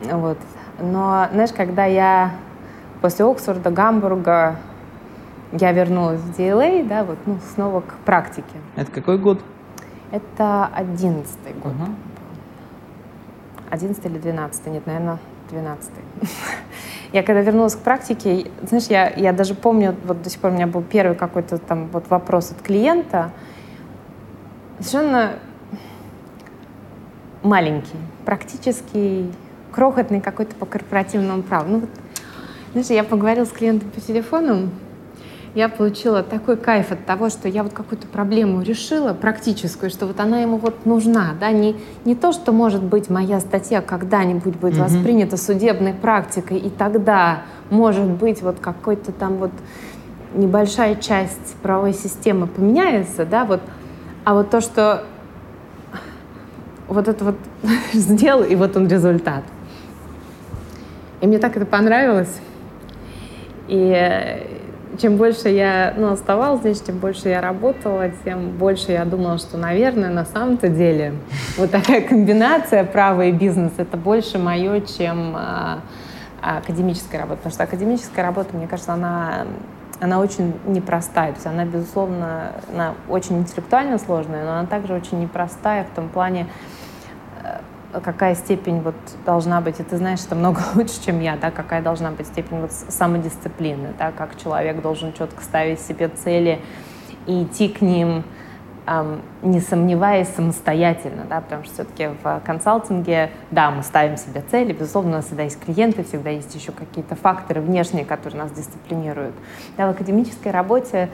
[0.00, 0.38] вот.
[0.78, 2.30] Но, знаешь, когда я
[3.00, 4.56] после Оксфорда, Гамбурга,
[5.60, 8.56] я вернулась в DLA, да, вот, ну, снова к практике.
[8.76, 9.40] Это какой год?
[10.10, 11.72] Это одиннадцатый год.
[11.72, 11.90] Угу.
[13.70, 14.72] Одиннадцатый или двенадцатый?
[14.72, 15.18] Нет, наверное,
[15.50, 16.02] двенадцатый.
[17.12, 20.54] я когда вернулась к практике, знаешь, я, я даже помню, вот до сих пор у
[20.54, 23.30] меня был первый какой-то там вот вопрос от клиента,
[24.78, 25.34] совершенно
[27.42, 29.30] маленький, практически
[29.72, 31.68] крохотный какой-то по корпоративному праву.
[31.68, 31.90] Ну, вот,
[32.72, 34.70] знаешь, я поговорила с клиентом по телефону,
[35.56, 40.20] я получила такой кайф от того, что я вот какую-то проблему решила практическую, что вот
[40.20, 44.74] она ему вот нужна, да, не, не то, что может быть моя статья когда-нибудь будет
[44.74, 44.82] mm-hmm.
[44.82, 49.50] воспринята судебной практикой, и тогда может быть вот какой-то там вот
[50.34, 53.62] небольшая часть правовой системы поменяется, да, вот,
[54.24, 55.04] а вот то, что
[56.86, 57.36] вот это вот
[57.94, 59.42] сделал, и вот он результат.
[61.22, 62.40] И мне так это понравилось.
[63.68, 64.55] И
[64.98, 69.56] чем больше я ну, оставалась здесь, чем больше я работала, тем больше я думала, что,
[69.56, 71.14] наверное, на самом-то деле
[71.56, 75.80] вот такая комбинация права и бизнес— это больше мое, чем а,
[76.40, 77.38] академическая работа.
[77.38, 79.46] Потому что академическая работа, мне кажется, она,
[80.00, 81.30] она очень непростая.
[81.30, 86.08] То есть она, безусловно, она очень интеллектуально сложная, но она также очень непростая в том
[86.08, 86.46] плане,
[88.00, 88.94] какая степень вот
[89.24, 92.60] должна быть, и ты знаешь это много лучше, чем я, да, какая должна быть степень
[92.60, 96.60] вот самодисциплины, да, как человек должен четко ставить себе цели
[97.26, 98.24] и идти к ним,
[98.86, 104.72] эм, не сомневаясь самостоятельно, да, потому что все-таки в консалтинге, да, мы ставим себе цели,
[104.72, 109.34] безусловно, у нас всегда есть клиенты, всегда есть еще какие-то факторы внешние, которые нас дисциплинируют.
[109.76, 111.08] Да, в академической работе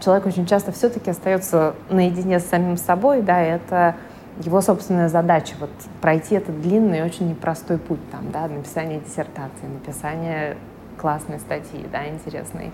[0.00, 3.96] человек очень часто все-таки остается наедине с самим собой, да, и это
[4.40, 5.70] его собственная задача вот
[6.00, 10.56] пройти этот длинный и очень непростой путь там, да, написание диссертации, написание
[10.98, 12.72] классной статьи, да, интересной.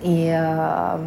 [0.00, 0.98] И, э,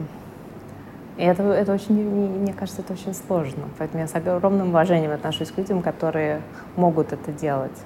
[1.17, 3.63] и это, это очень, мне кажется, это очень сложно.
[3.77, 6.41] Поэтому я с огромным уважением отношусь к людям, которые
[6.75, 7.77] могут это делать.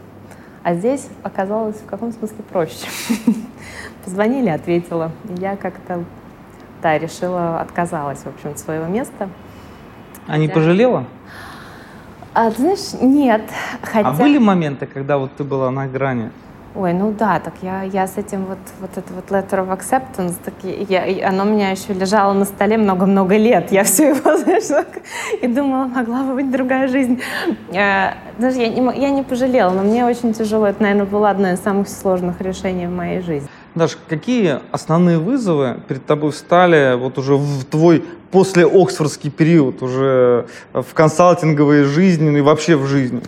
[0.64, 2.88] А здесь оказалось в каком смысле проще.
[4.06, 5.12] Позвонили, ответила.
[5.38, 6.04] Я как-то,
[6.82, 9.30] да, решила, отказалась, в общем, от своего места.
[10.28, 11.06] А не пожалела?
[12.34, 13.42] А, ты знаешь, нет.
[13.82, 14.10] Хотя...
[14.10, 16.30] А были моменты, когда вот ты была на грани?
[16.76, 20.36] Ой, ну да, так я, я с этим вот, вот это вот letter of acceptance,
[20.44, 23.72] так я, оно у меня еще лежало на столе много-много лет.
[23.72, 24.86] Я все его, знаешь,
[25.42, 27.20] и думала, могла бы быть другая жизнь.
[27.72, 30.68] Я, даже я не, я не пожалела, но мне очень тяжело.
[30.68, 33.50] Это, наверное, было одно из самых сложных решений в моей жизни.
[33.78, 40.48] Даш, какие основные вызовы перед тобой встали вот уже в твой после Оксфордский период, уже
[40.74, 43.22] в консалтинговой жизни ну и вообще в жизни?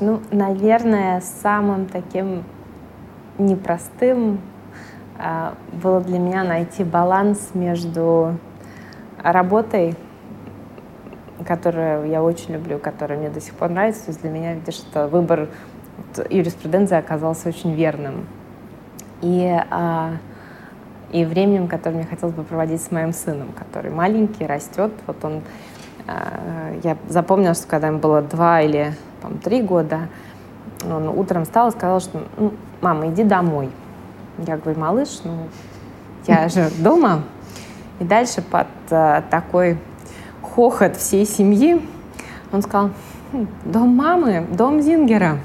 [0.00, 2.44] Ну, наверное, самым таким
[3.36, 4.40] непростым
[5.18, 8.38] uh, было для меня найти баланс между
[9.22, 9.94] работой,
[11.46, 14.06] которую я очень люблю, которая мне до сих пор нравится.
[14.06, 15.48] То есть для меня, видишь, это выбор
[16.30, 18.26] юриспруденция оказался очень верным.
[19.22, 20.12] И, а,
[21.12, 24.92] и временем, которое мне хотелось бы проводить с моим сыном, который маленький, растет.
[25.06, 25.42] Вот он,
[26.06, 30.08] а, я запомнила, что когда ему было два или там, три года,
[30.84, 33.70] он утром встал и сказал, что ну, мама, иди домой.
[34.38, 35.48] Я говорю, малыш, ну,
[36.26, 37.22] я же дома.
[38.00, 39.78] И дальше под э, такой
[40.42, 41.80] хохот всей семьи
[42.54, 42.90] он сказал,
[43.32, 45.38] «Хм, дом мамы, дом Зингера.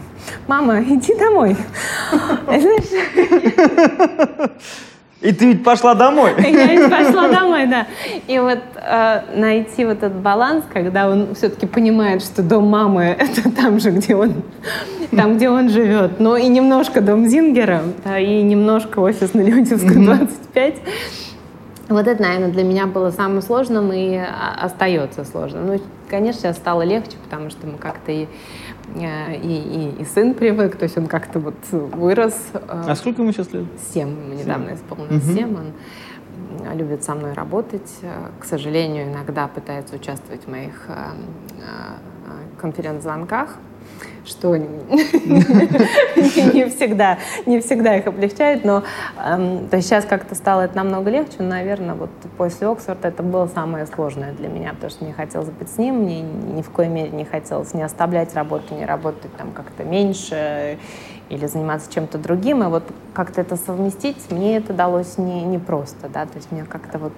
[0.49, 1.55] Мама, иди домой.
[5.21, 6.33] И ты ведь пошла домой.
[6.39, 7.85] Я ведь пошла домой, да.
[8.25, 13.51] И вот э, найти вот этот баланс, когда он все-таки понимает, что дом мамы— это
[13.51, 14.41] там же, где он,
[15.15, 20.03] там, где он живет, но и немножко дом Зингера, да, и немножко офис на Леонтьевской,
[20.03, 20.75] 25.
[21.89, 24.19] Вот это, наверное, для меня было самым сложным и
[24.61, 25.67] остается сложным.
[25.67, 28.27] Ну, конечно, сейчас стало легче, потому что мы как-то и
[28.95, 32.35] и, и, и сын привык, то есть он как-то вот вырос.
[32.53, 33.65] Э, а сколько ему сейчас лет?
[33.93, 35.33] Семь, ему недавно исполнилось угу.
[35.33, 35.55] семь.
[35.55, 37.89] Он любит со мной работать.
[38.01, 40.87] Э, к сожалению, иногда пытается участвовать в моих
[42.59, 43.57] конференц-звонках
[44.25, 48.83] что не всегда, не всегда их облегчает, но
[49.23, 53.23] эм, то есть сейчас как-то стало это намного легче, но, наверное, вот после Оксфорда это
[53.23, 56.69] было самое сложное для меня, потому что мне хотелось быть с ним, мне ни в
[56.69, 60.77] коей мере не хотелось не оставлять работу, не работать там как-то меньше
[61.29, 66.09] или заниматься чем-то другим, и вот как-то это совместить, мне это далось не, не просто,
[66.09, 67.13] да, то есть мне как-то вот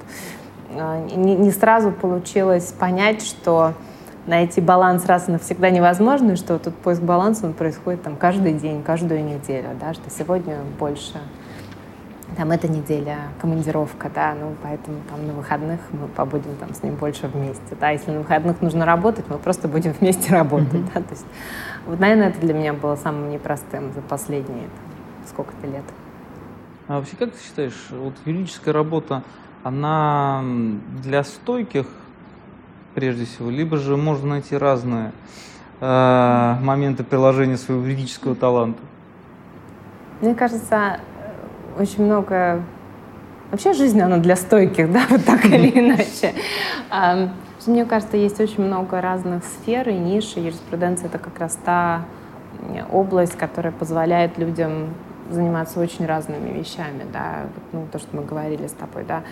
[0.74, 3.74] э, не, не сразу получилось понять, что
[4.28, 8.54] найти баланс раз и навсегда невозможно, и что этот поиск баланса он происходит там каждый
[8.54, 11.20] день, каждую неделю, да, что сегодня больше
[12.38, 16.96] там эта неделя командировка, да, ну поэтому там на выходных мы побудем там с ним
[16.96, 20.92] больше вместе, да, если на выходных нужно работать, мы просто будем вместе работать, mm-hmm.
[20.94, 21.26] да, то есть
[21.88, 24.70] вот, наверное, это для меня было самым непростым за последние
[25.28, 25.84] сколько-то лет.
[26.88, 29.24] А вообще, как ты считаешь, вот юридическая работа,
[29.64, 30.44] она
[31.02, 31.88] для стойких
[32.96, 35.12] прежде всего, либо же можно найти разные
[35.80, 38.80] э, моменты приложения своего юридического таланта?
[40.22, 41.00] Мне кажется,
[41.80, 42.62] очень много...
[43.50, 46.34] Вообще жизнь, она для стойких, да, вот так или иначе.
[47.68, 52.06] Мне кажется, есть очень много разных сфер и ниш, и юриспруденция— это как раз та
[52.92, 54.94] область, которая позволяет людям
[55.30, 59.24] заниматься очень разными вещами, да, ну, то, что мы говорили с тобой, да,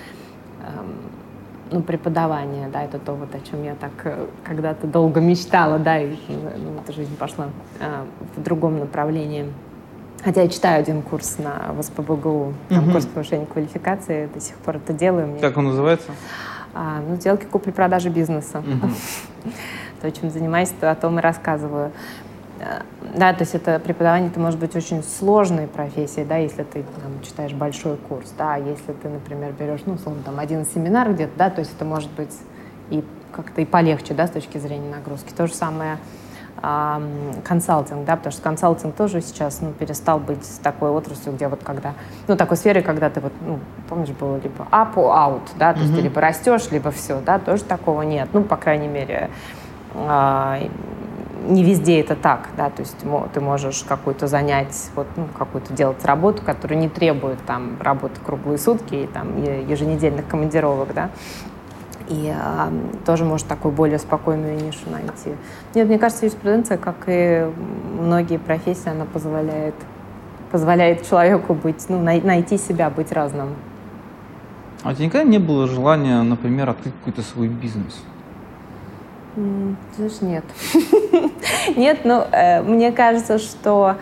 [1.72, 6.00] ну, преподавание, да, это то, вот, о чем я так э, когда-то долго мечтала, да,
[6.00, 7.50] и ну, эта жизнь пошла
[7.80, 8.06] э,
[8.36, 9.46] в другом направлении.
[10.24, 12.92] Хотя я читаю один курс на ВСПБГУ, там угу.
[12.92, 15.28] курс повышения квалификации, до сих пор это делаю.
[15.28, 15.40] Мне...
[15.40, 16.12] Как он называется?
[16.74, 18.60] А, ну, сделки купли-продажи бизнеса.
[18.60, 18.92] Угу.
[20.02, 21.92] То, чем занимаюсь, то о том и рассказываю.
[23.16, 27.22] Да, то есть это преподавание, это может быть очень сложной профессией, да, если ты там,
[27.24, 31.50] читаешь большой курс, да, если ты, например, берешь, ну, условно, там, один семинар где-то, да,
[31.50, 32.36] то есть это может быть
[32.90, 35.32] и как-то и полегче, да, с точки зрения нагрузки.
[35.32, 35.98] То же самое
[37.46, 41.94] консалтинг, да, потому что консалтинг тоже сейчас, ну, перестал быть такой отраслью, где вот когда,
[42.28, 45.80] ну, такой сферой, когда ты вот, ну, помнишь, было либо up or out, да, то
[45.80, 45.84] mm-hmm.
[45.84, 49.30] есть ты либо растешь, либо все, да, тоже такого нет, ну, по крайней мере,
[49.96, 50.60] а,
[51.48, 52.96] не везде это так, да, то есть
[53.34, 58.58] ты можешь какую-то занять, вот, ну, какую-то делать работу, которая не требует там работы круглые
[58.58, 61.10] сутки и там еженедельных командировок, да,
[62.08, 62.70] и э,
[63.06, 65.36] тоже может такую более спокойную нишу найти.
[65.76, 67.46] Нет, мне кажется, юриспруденция, как и
[68.00, 69.76] многие профессии, она позволяет,
[70.52, 73.50] позволяет человеку быть, ну, най- найти себя, быть разным.
[74.84, 78.02] А у тебя никогда не было желания, например, открыть какой-то свой бизнес?
[79.36, 80.44] Знаешь, нет.
[81.76, 83.96] нет, ну, э, мне кажется, что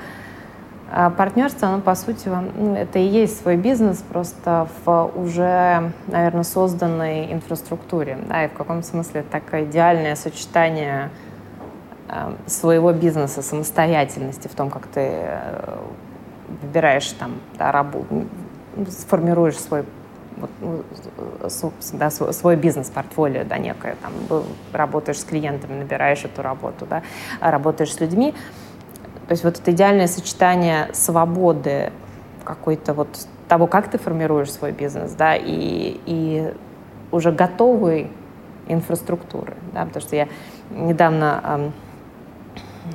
[0.91, 6.43] э, партнерство, оно по сути, ну, это и есть свой бизнес, просто в уже, наверное,
[6.43, 8.17] созданной инфраструктуре.
[8.27, 11.09] Да, и в каком смысле такое идеальное сочетание
[12.09, 15.77] э, своего бизнеса, самостоятельности в том, как ты э,
[16.61, 18.25] выбираешь там да, работу,
[18.89, 19.83] сформируешь свой
[20.37, 20.83] вот, ну,
[21.93, 27.03] да, свой бизнес-портфолио, да, некое, там, работаешь с клиентами, набираешь эту работу, да,
[27.39, 28.33] работаешь с людьми.
[29.27, 31.91] То есть вот это идеальное сочетание свободы
[32.43, 36.53] какой-то вот того, как ты формируешь свой бизнес, да, и, и
[37.11, 38.09] уже готовой
[38.67, 40.27] инфраструктуры, да, потому что я
[40.71, 41.71] недавно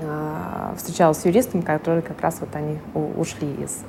[0.00, 3.84] э, встречалась с юристом, которые как раз вот они ушли из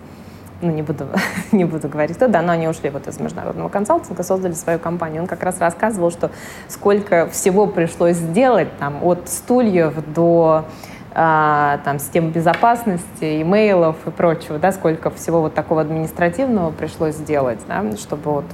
[0.63, 1.07] ну, не буду,
[1.51, 5.21] не буду говорить кто, да, но они ушли вот из международного консалтинга, создали свою компанию.
[5.21, 6.31] Он как раз рассказывал, что
[6.67, 10.65] сколько всего пришлось сделать, там, от стульев до
[11.15, 17.59] а, там, системы безопасности, имейлов и прочего, да, сколько всего вот такого административного пришлось сделать,
[17.67, 18.45] да, чтобы вот,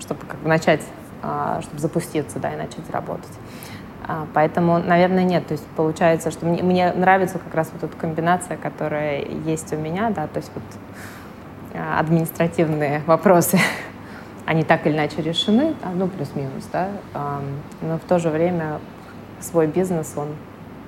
[0.00, 0.82] чтобы как начать,
[1.22, 3.30] а, чтобы запуститься, да, и начать работать.
[4.06, 5.46] А, поэтому, наверное, нет.
[5.46, 9.76] То есть получается, что мне, мне нравится как раз вот эта комбинация, которая есть у
[9.76, 10.64] меня, да, то есть вот
[11.74, 13.58] а, административные вопросы,
[14.46, 16.88] они так или иначе решены, ну, плюс-минус, да,
[17.80, 18.80] но в то же время
[19.40, 20.28] свой бизнес, он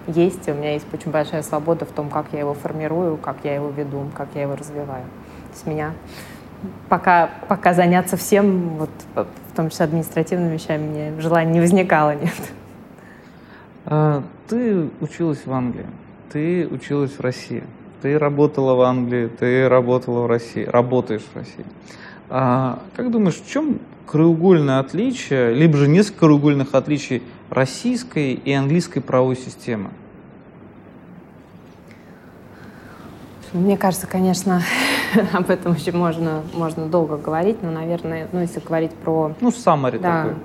[0.07, 3.37] есть, и у меня есть очень большая свобода в том, как я его формирую, как
[3.45, 5.05] я его веду, как я его развиваю.
[5.05, 5.93] То есть меня
[6.89, 12.35] пока, пока заняться всем, вот, в том числе административными вещами, мне желания не возникало, нет.
[13.87, 15.87] А, ты училась в Англии,
[16.33, 17.65] ты училась в России,
[18.03, 21.67] ты работала в Англии, ты работала в России, работаешь в России.
[22.31, 29.01] А, как думаешь, в чем краеугольное отличие, либо же несколько краеугольных отличий российской и английской
[29.01, 29.91] правовой системы?
[33.53, 34.63] Мне кажется, конечно,
[35.33, 39.33] об этом еще можно, можно долго говорить, но, наверное, ну, если говорить про...
[39.41, 40.37] Ну, summary да, такой.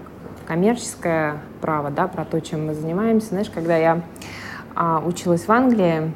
[0.50, 3.30] Коммерческое право, да, про то, чем мы занимаемся.
[3.30, 4.02] Знаешь, когда я
[4.76, 6.12] а, училась в Англии,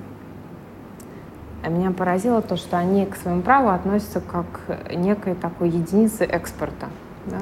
[1.70, 4.46] меня поразило то, что они к своему праву относятся как
[4.92, 6.88] некой такой единице экспорта.
[7.28, 7.38] Да?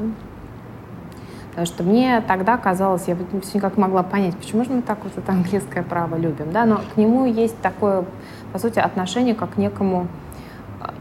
[1.51, 5.17] Потому что мне тогда казалось, я все никак могла понять, почему же мы так вот
[5.17, 6.51] это английское право любим.
[6.51, 6.65] Да?
[6.65, 8.03] Но к нему есть такое,
[8.51, 10.07] по сути, отношение как к некому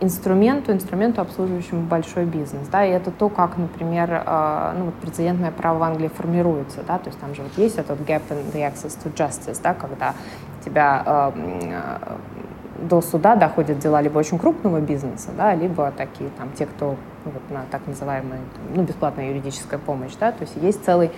[0.00, 2.66] инструменту, инструменту, обслуживающему большой бизнес.
[2.68, 2.84] Да?
[2.84, 6.80] И это то, как, например, а, ну, вот прецедентное право в Англии формируется.
[6.86, 6.98] Да?
[6.98, 9.74] То есть там же вот есть этот gap in the access to justice, да?
[9.74, 10.14] когда
[10.64, 11.32] тебя а,
[12.80, 17.32] до суда доходят дела либо очень крупного бизнеса, да, либо такие там те, кто ну,
[17.32, 18.40] вот, на так называемая
[18.74, 21.10] ну, бесплатная юридическая помощь, да, то есть есть целый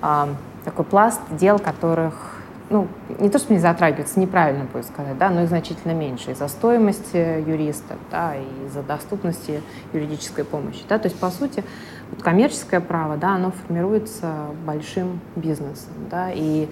[0.00, 0.28] а,
[0.64, 2.31] такой пласт дел, которых
[2.72, 6.32] ну, не то, что не затрагивается, неправильно будет сказать, да, но их значительно меньше.
[6.32, 9.62] Из-за стоимости юриста, да, и из-за доступности
[9.92, 11.62] юридической помощи, да, то есть, по сути,
[12.10, 16.68] вот коммерческое право, да, оно формируется большим бизнесом, да, и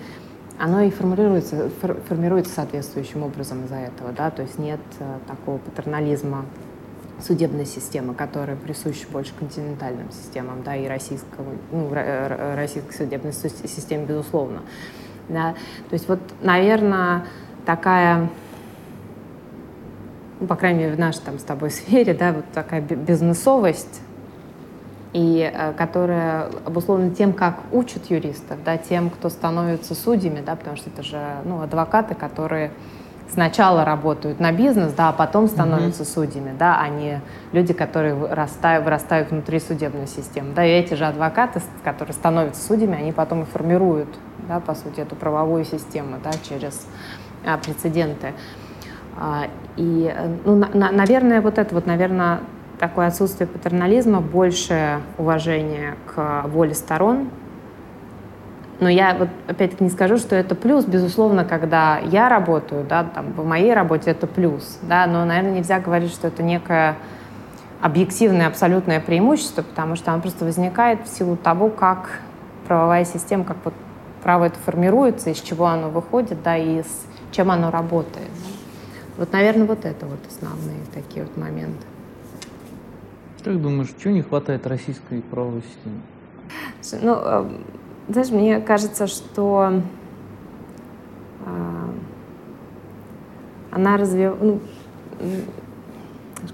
[0.59, 1.71] оно и формируется,
[2.09, 6.47] формируется соответствующим образом из-за этого, да, то есть нет э, такого патернализма
[7.21, 14.63] судебной системы, которая присуща больше континентальным системам, да, и российского, ну, российской судебной системе, безусловно.
[15.31, 15.55] Да.
[15.89, 17.25] То есть вот, наверное,
[17.65, 18.29] такая,
[20.41, 24.03] ну, по крайней мере, в нашей там с тобой сфере, да, вот такая бизнесовость,
[25.13, 30.77] и э, которая обусловлена тем, как учат юристов, да, тем, кто становится судьями, да, потому
[30.77, 32.71] что это же ну, адвокаты, которые
[33.33, 36.15] сначала работают на бизнес, да, а потом становятся mm-hmm.
[36.15, 37.21] судьями, да, а не
[37.53, 40.53] люди, которые вырастают, вырастают внутри судебной системы.
[40.55, 44.09] Да, и эти же адвокаты, которые становятся судьями, они потом и формируют,
[44.49, 46.87] да, по сути, эту правовую систему, да, через
[47.47, 48.33] а, прецеденты.
[49.17, 50.15] А, и,
[50.45, 52.41] ну, на, наверное, вот это вот, наверное,
[52.79, 57.29] такое отсутствие патернализма, большее уважение к воле сторон.
[58.81, 63.33] Но я вот опять-таки не скажу, что это плюс, безусловно, когда я работаю, да, там,
[63.33, 66.97] в моей работе это плюс, да, но, наверное, нельзя говорить, что это некое
[67.83, 72.21] объективное, абсолютное преимущество, потому что оно просто возникает в силу того, как
[72.67, 73.75] правовая система, как вот
[74.23, 78.31] право это формируется, из чего оно выходит, да, и с чем оно работает.
[79.19, 81.85] Вот, наверное, вот это вот основные такие вот моменты.
[83.45, 87.03] Как думаешь, чего не хватает российской правовой системе?
[87.03, 87.51] Ну, э,
[88.13, 89.83] знаешь, мне кажется, что
[91.47, 91.87] э,
[93.71, 94.61] она развивает, ну,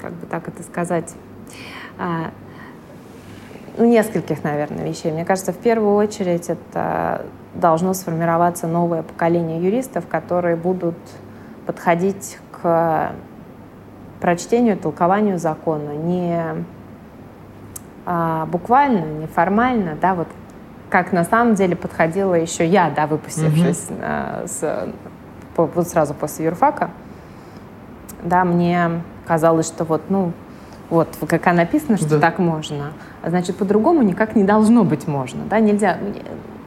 [0.01, 1.15] как бы так это сказать,
[1.99, 2.31] э,
[3.79, 5.13] ну, нескольких, наверное, вещей.
[5.13, 10.97] Мне кажется, в первую очередь это должно сформироваться новое поколение юристов, которые будут
[11.67, 13.13] подходить к
[14.21, 16.65] прочтению, толкованию закона не
[18.07, 20.29] а, буквально, неформально, да, вот
[20.91, 24.01] как на самом деле подходила еще я, да, выпустившись mm-hmm.
[24.03, 24.89] а, с,
[25.55, 26.91] по, вот сразу после юрфака,
[28.23, 30.33] да, мне казалось, что вот, ну,
[30.91, 32.21] вот, как написано, что да.
[32.21, 35.99] так можно, а значит, по-другому никак не должно быть можно, да, нельзя,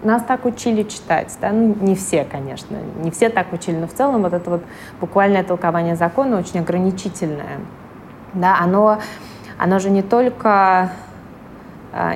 [0.04, 3.94] нас так учили читать, да, ну, не все, конечно, не все так учили, но в
[3.94, 4.64] целом вот это вот
[5.00, 7.60] буквальное толкование закона очень ограничительное,
[8.34, 9.00] да, оно,
[9.58, 10.92] оно же не только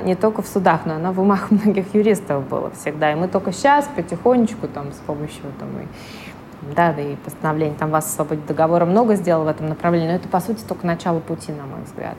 [0.04, 3.12] не только в судах, но оно в умах многих юристов было всегда.
[3.12, 7.90] И мы только сейчас потихонечку там с помощью там, и, да, да и постановления там
[7.90, 11.52] вас освободить договора много сделал в этом направлении, но это, по сути, только начало пути,
[11.52, 12.16] на мой взгляд.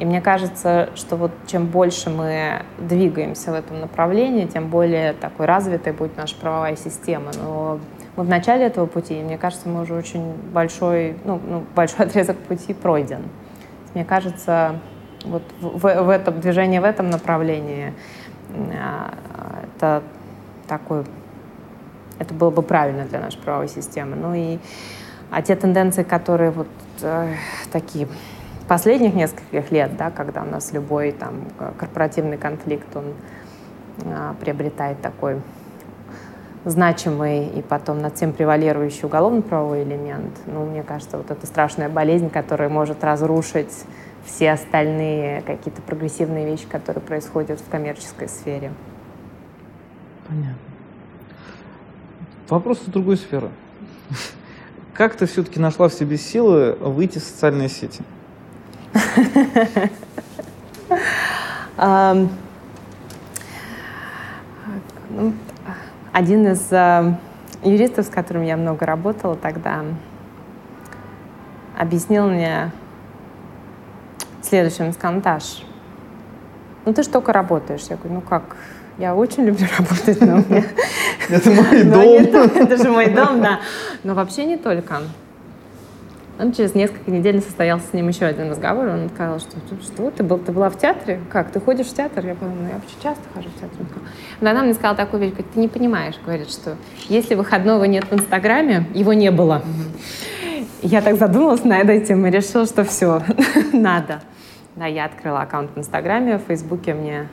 [0.00, 5.44] И мне кажется, что вот чем больше мы двигаемся в этом направлении, тем более такой
[5.44, 7.32] развитой будет наша правовая система.
[7.36, 7.80] Но
[8.16, 12.06] мы в начале этого пути, и мне кажется, мы уже очень большой, ну, ну, большой
[12.06, 13.24] отрезок пути пройден.
[13.92, 14.76] Мне кажется,
[15.24, 17.92] вот в, в этом движении в этом направлении
[18.54, 19.14] а,
[19.64, 20.02] это
[20.66, 21.04] такой
[22.18, 24.14] это было бы правильно для нашей правовой системы.
[24.14, 24.58] Ну и
[25.30, 26.68] а те тенденции, которые вот
[27.02, 27.34] э,
[27.72, 28.08] такие
[28.68, 31.44] последних нескольких лет, да, когда у нас любой там
[31.78, 33.14] корпоративный конфликт, он
[34.04, 35.40] а, приобретает такой
[36.64, 40.36] значимый и потом над всем превалирующий уголовно-правовой элемент.
[40.46, 43.72] Ну, мне кажется, вот эта страшная болезнь, которая может разрушить
[44.24, 48.72] все остальные какие-то прогрессивные вещи, которые происходят в коммерческой сфере.
[50.28, 50.56] Понятно.
[52.48, 53.50] Вопрос из другой сферы.
[54.94, 58.02] Как ты все-таки нашла в себе силы выйти в социальные сети?
[65.12, 65.32] Ну,
[66.12, 66.70] один из
[67.64, 69.84] юристов, с которым я много работала тогда,
[71.76, 72.70] объяснил мне
[74.50, 75.62] следующим, он сказал, Наташ,
[76.84, 77.82] ну ты же только работаешь.
[77.88, 78.56] Я говорю, ну как,
[78.98, 80.64] я очень люблю работать, но меня...
[81.30, 81.84] Это мой
[82.32, 82.46] дом.
[82.54, 83.60] Это же мой дом, да.
[84.04, 85.00] Но вообще не только.
[86.38, 88.88] Он через несколько недель состоялся с ним еще один разговор.
[88.88, 91.20] Он сказал, что что ты, был, ты была в театре?
[91.30, 92.24] Как, ты ходишь в театр?
[92.24, 93.78] Я подумала, ну я вообще часто хожу в театр.
[94.40, 96.76] Но она мне сказала такую вещь, говорит, ты не понимаешь, говорит, что
[97.10, 99.62] если выходного нет в Инстаграме, его не было.
[100.80, 103.22] Я так задумалась над этим и решила, что все,
[103.74, 104.22] надо.
[104.80, 107.28] Да, я открыла аккаунт в Инстаграме, в Фейсбуке мне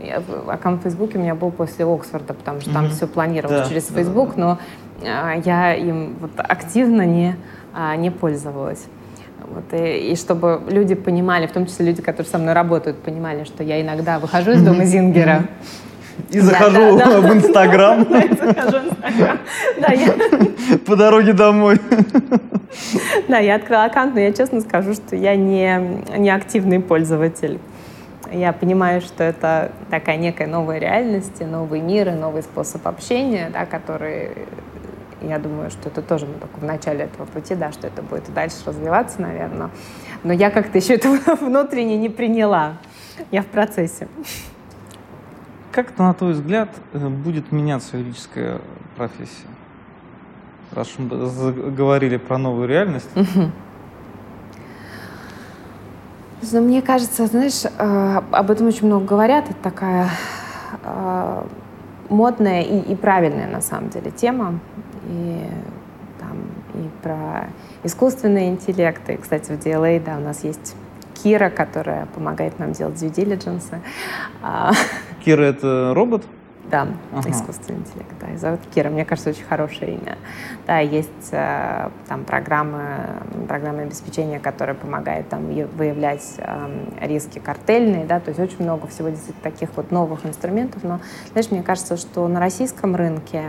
[0.00, 2.74] я, аккаунт в Фейсбуке у меня был после Оксфорда, потому что mm-hmm.
[2.74, 4.40] там все планировалось да, через Фейсбук, да, да.
[4.40, 4.58] но
[5.04, 7.34] а, я им вот активно не
[7.74, 8.84] а, не пользовалась.
[9.48, 13.42] Вот, и, и чтобы люди понимали, в том числе люди, которые со мной работают, понимали,
[13.42, 15.48] что я иногда выхожу из дома Зингера.
[16.30, 18.04] И захожу в Инстаграм.
[20.86, 21.80] По дороге домой.
[23.28, 27.58] Да, я открыла аккаунт, но я честно скажу, что я не, не активный пользователь.
[28.32, 33.66] Я понимаю, что это такая некая новая реальность, новый мир и новый способ общения, да,
[33.66, 34.30] который
[35.22, 38.32] я думаю, что это тоже мы только в начале этого пути, да, что это будет
[38.34, 39.70] дальше развиваться, наверное.
[40.24, 41.08] Но я как-то еще это
[41.40, 42.78] внутренне не приняла.
[43.30, 44.08] Я в процессе.
[45.76, 48.62] Как, на твой взгляд, э, будет меняться юридическая
[48.96, 49.46] профессия?
[50.72, 53.10] Раз мы заговорили про новую реальность.
[56.50, 59.50] Но мне кажется, знаешь, э, об этом очень много говорят.
[59.50, 60.08] Это такая
[60.82, 61.42] э,
[62.08, 64.58] модная и, и правильная на самом деле тема
[65.10, 65.46] и,
[66.18, 66.38] там,
[66.72, 67.50] и про
[67.84, 69.06] искусственный интеллект.
[69.10, 70.74] И, кстати, в DLA, да, у нас есть
[71.22, 73.78] Кира, которая помогает нам делать due diligence.
[75.26, 76.22] Кира— это робот?
[76.70, 77.30] Да, ага.
[77.30, 78.90] искусственный интеллект, да, зовут Кира.
[78.90, 80.18] Мне кажется, очень хорошее имя.
[80.68, 82.80] Да, есть э, там программы,
[83.48, 89.08] программы обеспечения, которые помогают там выявлять э, риски картельные, да, то есть очень много всего
[89.08, 90.84] действительно таких вот новых инструментов.
[90.84, 91.00] Но,
[91.32, 93.46] знаешь, мне кажется, что на российском рынке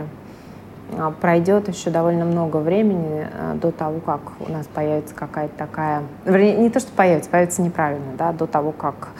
[0.98, 6.02] а, пройдет еще довольно много времени а, до того, как у нас появится какая-то такая...
[6.24, 9.10] Вернее, не то, что появится, появится неправильно, да, до того, как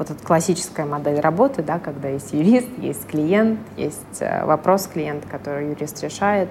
[0.00, 5.28] вот эта классическая модель работы, да, когда есть юрист, есть клиент, есть а, вопрос клиента,
[5.28, 6.48] который юрист решает,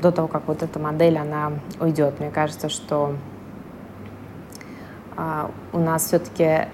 [0.00, 2.20] до того, как вот эта модель, она уйдет.
[2.20, 3.16] Мне кажется, что
[5.14, 6.68] а, у нас все-таки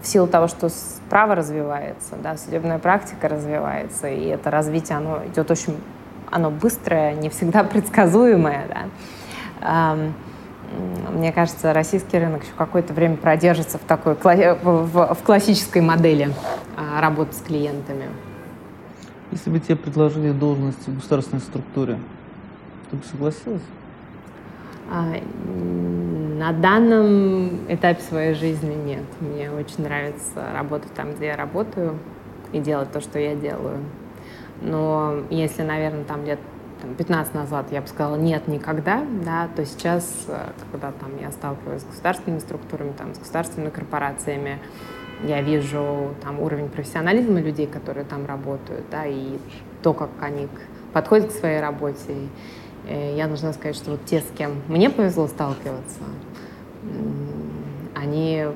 [0.00, 0.70] в силу того, что
[1.10, 5.78] право развивается, да, судебная практика развивается, и это развитие, оно идет очень,
[6.30, 8.66] оно быстрое, не всегда предсказуемое,
[9.60, 9.98] да.
[11.12, 16.32] Мне кажется, российский рынок еще какое-то время продержится в такой в, в классической модели
[16.76, 18.06] а, работы с клиентами.
[19.30, 21.98] Если бы тебе предложили должность в государственной структуре,
[22.90, 23.62] ты бы согласилась?
[24.90, 25.14] А,
[26.38, 29.04] на данном этапе своей жизни нет.
[29.20, 31.98] Мне очень нравится работать там, где я работаю,
[32.52, 33.78] и делать то, что я делаю.
[34.60, 36.38] Но если, наверное, там лет
[36.80, 40.26] там, 15 назад я бы сказала нет никогда, да, то сейчас,
[40.70, 44.58] когда там я сталкиваюсь с государственными структурами, там, с государственными корпорациями,
[45.24, 49.38] я вижу там уровень профессионализма людей, которые там работают, да, и
[49.82, 50.48] то, как они
[50.92, 52.14] подходят к своей работе.
[52.86, 56.00] Э, я должна сказать, что вот те, с кем мне повезло сталкиваться,
[57.94, 58.46] они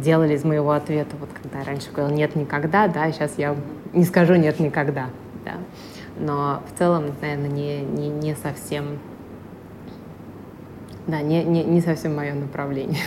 [0.00, 3.56] делали из моего ответа, вот когда я раньше говорила «нет никогда», да, сейчас я
[3.92, 5.06] не скажу «нет никогда»,
[5.44, 5.54] да.
[6.18, 8.98] Но в целом, наверное, не, не, не совсем,
[11.06, 13.02] да, не, не, не совсем мое направление.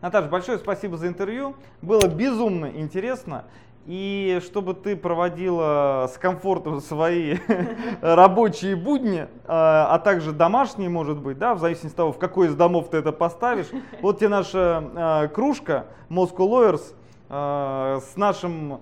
[0.00, 1.54] Наташа, большое спасибо за интервью.
[1.80, 3.44] Было безумно интересно
[3.86, 7.36] и чтобы ты проводила с комфортом свои
[8.00, 12.48] рабочие будни, а, а также домашние, может быть, да, в зависимости от того, в какой
[12.48, 13.68] из домов ты это поставишь.
[14.00, 16.94] Вот тебе наша а, кружка Moscow Lawyers
[17.28, 18.80] а, с нашим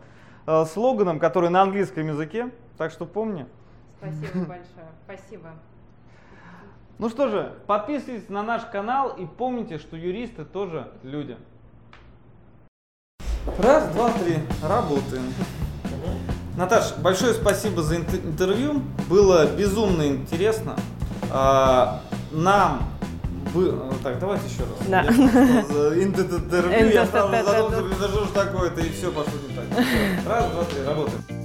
[0.72, 2.50] слоганом, который на английском языке,
[2.82, 3.46] так что помни.
[3.96, 5.50] Спасибо большое, спасибо.
[6.98, 11.36] Ну что же, подписывайтесь на наш канал и помните, что юристы тоже люди.
[13.60, 15.22] Раз, два, три, работаем.
[16.56, 18.82] Наташ, большое спасибо за интервью.
[19.08, 20.74] Было безумно интересно.
[21.30, 22.00] А,
[22.32, 22.82] нам
[23.54, 23.78] вы...
[24.02, 24.88] Так, давайте еще раз.
[24.88, 25.02] Да.
[26.02, 29.66] Интервью, я сразу задумался, что такое-то, и все пошло не так.
[30.26, 31.41] Раз, два, три, работаем.